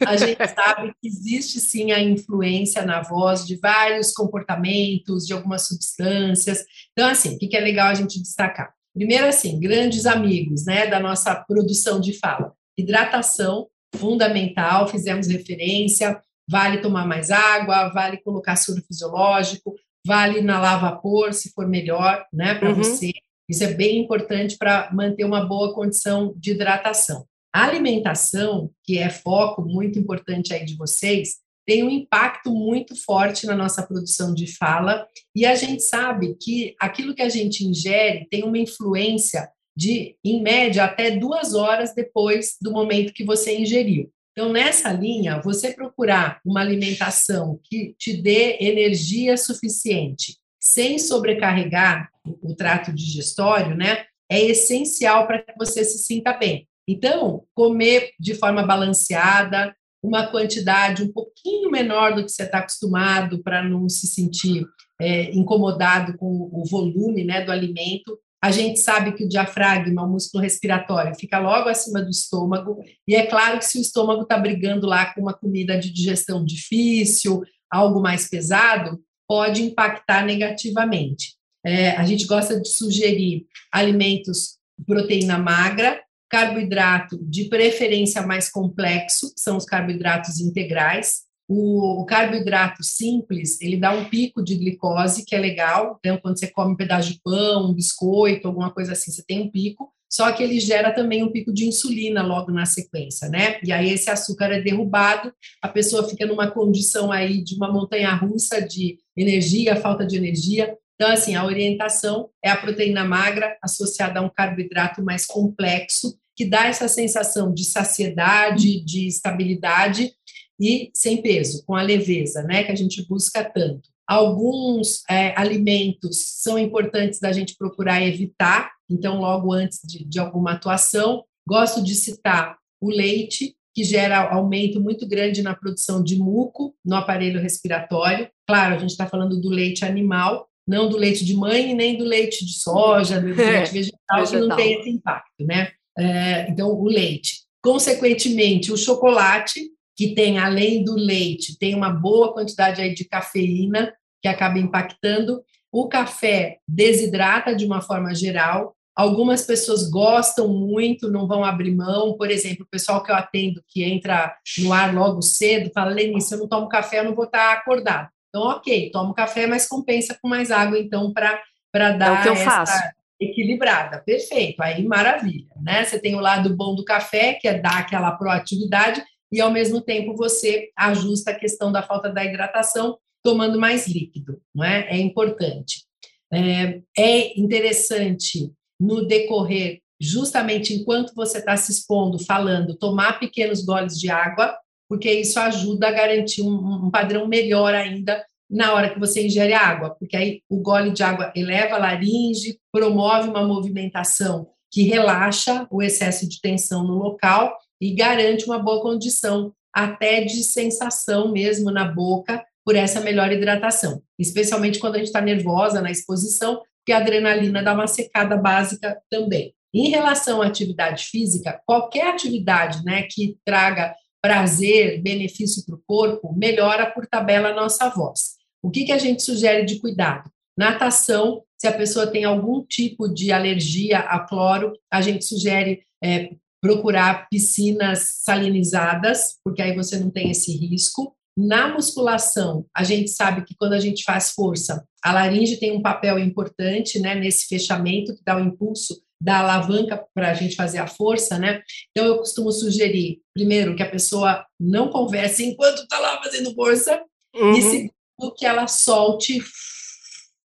[0.07, 5.67] A gente sabe que existe sim a influência na voz de vários comportamentos, de algumas
[5.67, 6.65] substâncias.
[6.93, 8.73] Então, assim, o que é legal a gente destacar?
[8.95, 12.53] Primeiro, assim, grandes amigos né, da nossa produção de fala.
[12.79, 19.75] Hidratação, fundamental, fizemos referência, vale tomar mais água, vale colocar soro fisiológico,
[20.07, 22.77] vale inalar vapor, se for melhor, né, para uhum.
[22.77, 23.13] você
[23.49, 27.25] isso é bem importante para manter uma boa condição de hidratação.
[27.55, 33.47] A alimentação, que é foco muito importante aí de vocês, tem um impacto muito forte
[33.47, 38.27] na nossa produção de fala, e a gente sabe que aquilo que a gente ingere
[38.31, 44.11] tem uma influência de, em média, até duas horas depois do momento que você ingeriu.
[44.33, 52.11] Então, nessa linha, você procurar uma alimentação que te dê energia suficiente, sem sobrecarregar
[52.43, 56.69] o trato digestório, né, é essencial para que você se sinta bem.
[56.89, 63.43] Então, comer de forma balanceada, uma quantidade um pouquinho menor do que você está acostumado
[63.43, 64.65] para não se sentir
[65.01, 68.19] é, incomodado com o volume né, do alimento.
[68.47, 73.17] A gente sabe que o diafragma, o músculo respiratório, fica logo acima do estômago, e
[73.17, 77.43] é claro que se o estômago está brigando lá com uma comida de digestão difícil,
[77.69, 81.35] algo mais pesado, pode impactar negativamente.
[81.65, 89.41] É, a gente gosta de sugerir alimentos proteína magra, carboidrato de preferência mais complexo, que
[89.41, 91.26] são os carboidratos integrais.
[91.49, 95.99] O, carboidrato simples, ele dá um pico de glicose, que é legal.
[96.01, 99.43] Então, quando você come um pedaço de pão, um biscoito, alguma coisa assim, você tem
[99.43, 99.93] um pico.
[100.09, 103.59] Só que ele gera também um pico de insulina logo na sequência, né?
[103.63, 108.15] E aí esse açúcar é derrubado, a pessoa fica numa condição aí de uma montanha
[108.15, 110.77] russa de energia, falta de energia.
[110.95, 116.45] Então, assim, a orientação é a proteína magra associada a um carboidrato mais complexo, que
[116.45, 120.13] dá essa sensação de saciedade, de estabilidade
[120.61, 123.91] e sem peso, com a leveza, né, que a gente busca tanto.
[124.07, 130.53] Alguns é, alimentos são importantes da gente procurar evitar, então, logo antes de, de alguma
[130.53, 131.25] atuação.
[131.47, 136.97] Gosto de citar o leite, que gera aumento muito grande na produção de muco no
[136.97, 138.29] aparelho respiratório.
[138.49, 142.05] Claro, a gente está falando do leite animal, não do leite de mãe nem do
[142.05, 145.73] leite de soja, do leite vegetal, vegetal, que não tem esse impacto, né?
[145.99, 147.45] É, então, o leite.
[147.63, 153.95] Consequentemente, o chocolate, que tem, além do leite, tem uma boa quantidade aí de cafeína,
[154.21, 155.43] que acaba impactando.
[155.73, 158.77] O café desidrata de uma forma geral.
[158.95, 162.17] Algumas pessoas gostam muito, não vão abrir mão.
[162.17, 166.33] Por exemplo, o pessoal que eu atendo, que entra no ar logo cedo, fala: Lenice,
[166.33, 168.09] eu não tomo café, eu não vou estar acordado.
[168.29, 172.29] Então, ok, tomo café, mas compensa com mais água, então, para dar é o que
[172.29, 172.79] eu faço.
[173.21, 174.03] equilibrada.
[174.05, 175.85] Perfeito, aí maravilha, né?
[175.85, 179.81] Você tem o lado bom do café, que é dar aquela proatividade, e ao mesmo
[179.81, 184.89] tempo você ajusta a questão da falta da hidratação, tomando mais líquido, não é?
[184.89, 185.85] É importante.
[186.33, 193.99] É, é interessante no decorrer, justamente enquanto você está se expondo, falando, tomar pequenos goles
[193.99, 194.57] de água,
[194.89, 199.53] porque isso ajuda a garantir um, um padrão melhor ainda na hora que você ingere
[199.53, 205.67] água, porque aí o gole de água eleva a laringe, promove uma movimentação que relaxa
[205.71, 211.71] o excesso de tensão no local e garante uma boa condição até de sensação mesmo
[211.71, 216.93] na boca por essa melhor hidratação, especialmente quando a gente está nervosa na exposição, porque
[216.93, 219.55] a adrenalina dá uma secada básica também.
[219.75, 226.35] Em relação à atividade física, qualquer atividade né, que traga prazer, benefício para o corpo,
[226.37, 228.37] melhora por tabela a nossa voz.
[228.63, 230.31] O que, que a gente sugere de cuidado?
[230.59, 236.31] Natação, se a pessoa tem algum tipo de alergia a cloro, a gente sugere é,
[236.61, 241.15] procurar piscinas salinizadas, porque aí você não tem esse risco.
[241.39, 245.83] Na musculação, a gente sabe que quando a gente faz força, a laringe tem um
[245.83, 250.79] papel importante né, nesse fechamento que dá o impulso da alavanca para a gente fazer
[250.79, 251.63] a força, né?
[251.91, 257.03] Então eu costumo sugerir, primeiro, que a pessoa não converse enquanto está lá fazendo força,
[257.35, 257.53] uhum.
[257.53, 259.43] e segundo, que ela solte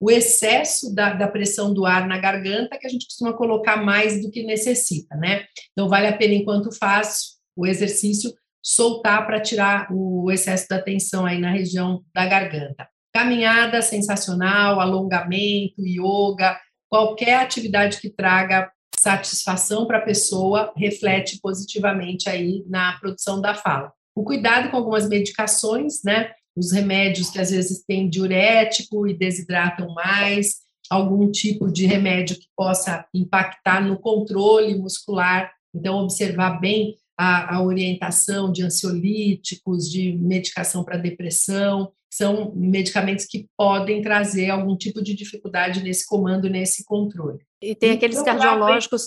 [0.05, 4.21] o excesso da, da, pressão do ar na garganta, que a gente costuma colocar mais
[4.21, 5.45] do que necessita, né?
[5.71, 8.31] Então vale a pena, enquanto faz o exercício,
[8.63, 12.87] soltar para tirar o excesso da tensão aí na região da garganta.
[13.11, 16.55] Caminhada sensacional, alongamento, yoga,
[16.87, 23.91] qualquer atividade que traga satisfação para a pessoa reflete positivamente aí na produção da fala.
[24.15, 26.31] o cuidado com algumas medicações, né?
[26.55, 32.47] Os remédios que às vezes têm diurético e desidratam mais, algum tipo de remédio que
[32.55, 35.51] possa impactar no controle muscular.
[35.73, 43.47] Então, observar bem a, a orientação de ansiolíticos, de medicação para depressão, são medicamentos que
[43.57, 47.39] podem trazer algum tipo de dificuldade nesse comando, nesse controle.
[47.61, 49.05] E tem aqueles cardiológicos.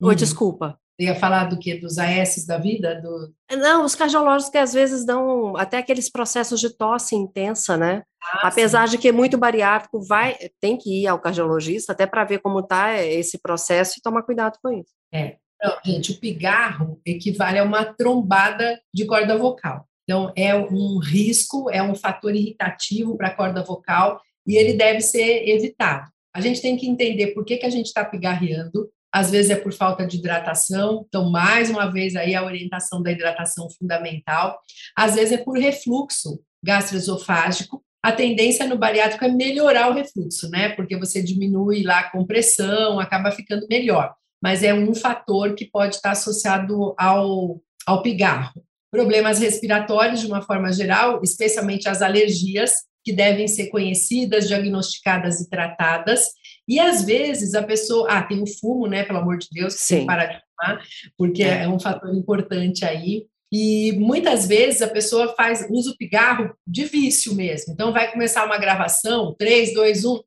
[0.00, 0.14] Oi, uhum.
[0.14, 0.78] desculpa.
[0.98, 1.74] Ia falar do que?
[1.74, 3.00] Dos AS da vida?
[3.00, 3.32] Do...
[3.56, 8.02] Não, os cardiológicos que às vezes dão até aqueles processos de tosse intensa, né?
[8.22, 8.96] Ah, Apesar sim.
[8.96, 13.02] de que muito bariátrico vai, tem que ir ao cardiologista até para ver como está
[13.02, 14.92] esse processo e tomar cuidado com isso.
[15.12, 15.36] É.
[15.62, 19.88] Não, gente, o pigarro equivale a uma trombada de corda vocal.
[20.02, 25.00] Então, é um risco, é um fator irritativo para a corda vocal e ele deve
[25.00, 26.10] ser evitado.
[26.34, 28.90] A gente tem que entender por que, que a gente está pigarreando.
[29.14, 33.12] Às vezes é por falta de hidratação, então, mais uma vez, aí a orientação da
[33.12, 34.58] hidratação fundamental.
[34.96, 37.80] Às vezes é por refluxo gastroesofágico.
[38.02, 40.70] A tendência no bariátrico é melhorar o refluxo, né?
[40.70, 44.12] Porque você diminui lá a compressão, acaba ficando melhor.
[44.42, 50.40] Mas é um fator que pode estar associado ao, ao pigarro problemas respiratórios de uma
[50.40, 56.26] forma geral, especialmente as alergias, que devem ser conhecidas, diagnosticadas e tratadas.
[56.68, 59.04] E às vezes a pessoa, ah, tem o fumo, né?
[59.04, 59.94] Pelo amor de Deus, que Sim.
[59.94, 60.82] tem que parar de fumar,
[61.16, 61.64] porque é.
[61.64, 63.26] é um fator importante aí.
[63.52, 67.72] E muitas vezes a pessoa faz usa o pigarro de vício mesmo.
[67.72, 70.20] Então vai começar uma gravação, 3, 2, 1,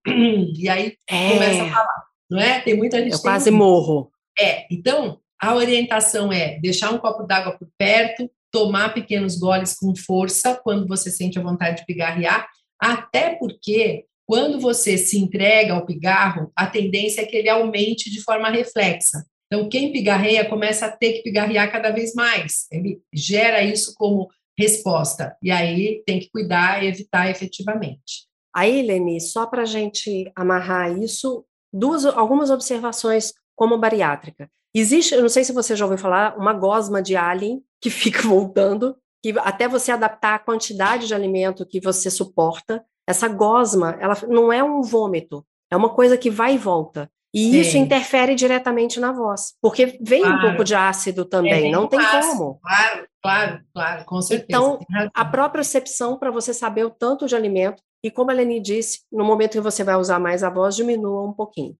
[0.57, 1.33] e aí é.
[1.33, 2.61] começa a falar, não é?
[2.61, 3.13] Tem muita gente.
[3.13, 4.11] Eu quase morro.
[4.39, 9.95] É, então a orientação é deixar um copo d'água por perto, tomar pequenos goles com
[9.95, 12.47] força quando você sente a vontade de pigarrear,
[12.79, 18.21] até porque quando você se entrega ao pigarro, a tendência é que ele aumente de
[18.21, 19.25] forma reflexa.
[19.45, 22.67] Então, quem pigarreia começa a ter que pigarrear cada vez mais.
[22.69, 24.27] Ele gera isso como
[24.59, 25.37] resposta.
[25.41, 28.27] E aí tem que cuidar e evitar efetivamente.
[28.53, 34.51] Aí, Leni, só para a gente amarrar isso, duas, algumas observações como bariátrica.
[34.75, 38.23] Existe, eu não sei se você já ouviu falar, uma gosma de alien que fica
[38.23, 44.17] voltando, que até você adaptar a quantidade de alimento que você suporta, essa gosma, ela
[44.27, 47.09] não é um vômito, é uma coisa que vai e volta.
[47.33, 47.59] E Sim.
[47.59, 50.37] isso interfere diretamente na voz, porque vem claro.
[50.37, 52.37] um pouco de ácido também, é, não tem ácido.
[52.37, 52.59] como.
[52.61, 54.47] Claro, claro, claro, com certeza.
[54.49, 54.79] Então,
[55.13, 59.01] a própria percepção para você saber o tanto de alimento, e como a Leni disse,
[59.11, 61.75] no momento que você vai usar mais a voz, diminua um pouquinho.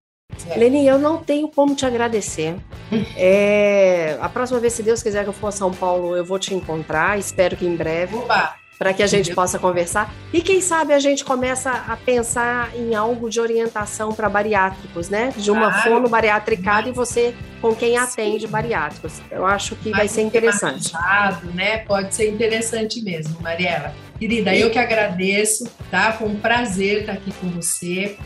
[0.48, 0.58] É.
[0.58, 2.56] Leni, eu não tenho como te agradecer.
[3.16, 6.38] É, a próxima vez, se Deus quiser que eu for a São Paulo, eu vou
[6.38, 8.16] te encontrar, espero que em breve.
[8.78, 10.14] Para que a gente possa conversar.
[10.32, 15.32] E quem sabe a gente começa a pensar em algo de orientação para bariátricos, né?
[15.36, 15.90] De uma claro.
[15.90, 18.52] fono bariatricada e você com quem atende Sim.
[18.52, 19.20] bariátricos.
[19.30, 20.92] Eu acho que vai ser interessante.
[21.54, 21.78] né?
[21.78, 23.92] Pode ser interessante mesmo, Mariela.
[24.18, 26.12] Querida, eu que agradeço, tá?
[26.12, 28.16] Foi um prazer estar aqui com você.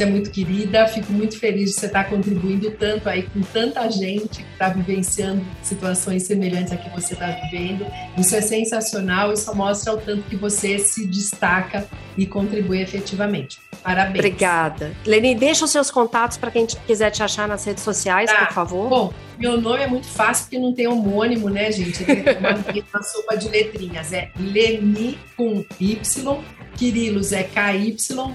[0.00, 3.86] Você é muito querida, fico muito feliz de você estar contribuindo tanto aí com tanta
[3.90, 7.84] gente que está vivenciando situações semelhantes a que você está vivendo.
[8.16, 11.86] Isso é sensacional e só mostra o tanto que você se destaca
[12.16, 13.58] e contribui efetivamente.
[13.82, 14.20] Parabéns.
[14.20, 14.90] Obrigada.
[15.04, 18.46] Leni, deixa os seus contatos para quem quiser te achar nas redes sociais, tá.
[18.46, 18.88] por favor.
[18.88, 22.04] Bom, meu nome é muito fácil porque não tem homônimo, né, gente?
[22.04, 22.50] É uma,
[22.92, 24.12] uma sopa de letrinhas.
[24.12, 26.44] É Leni com Y
[26.76, 28.26] Quirilos é K-Y-R-I-L-L-O-S.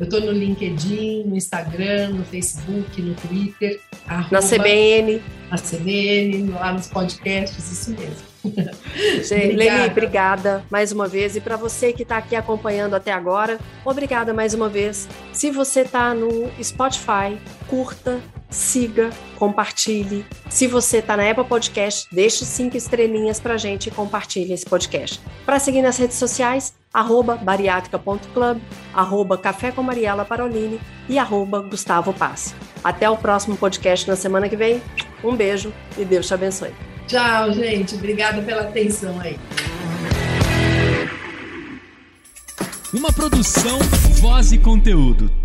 [0.00, 3.80] Eu estou no LinkedIn, no Instagram, no Facebook, no Twitter.
[4.06, 5.22] Arroba, na CBN.
[5.50, 8.33] Na CBN, lá nos podcasts, isso mesmo.
[9.22, 11.36] Gente, Leni, obrigada mais uma vez.
[11.36, 15.08] E para você que está aqui acompanhando até agora, obrigada mais uma vez.
[15.32, 17.38] Se você está no Spotify,
[17.68, 18.20] curta,
[18.50, 20.24] siga, compartilhe.
[20.48, 25.20] Se você está na Apple Podcast, deixe cinco estrelinhas para gente e compartilhe esse podcast.
[25.44, 28.58] Para seguir nas redes sociais, arroba bariátrica.club,
[28.94, 32.54] arroba Café com Mariela Parolini e arroba Gustavo Passe.
[32.82, 34.80] Até o próximo podcast na semana que vem.
[35.22, 36.93] Um beijo e Deus te abençoe.
[37.06, 37.94] Tchau, gente.
[37.94, 39.38] Obrigada pela atenção aí.
[42.92, 43.78] Uma produção,
[44.20, 45.43] voz e conteúdo.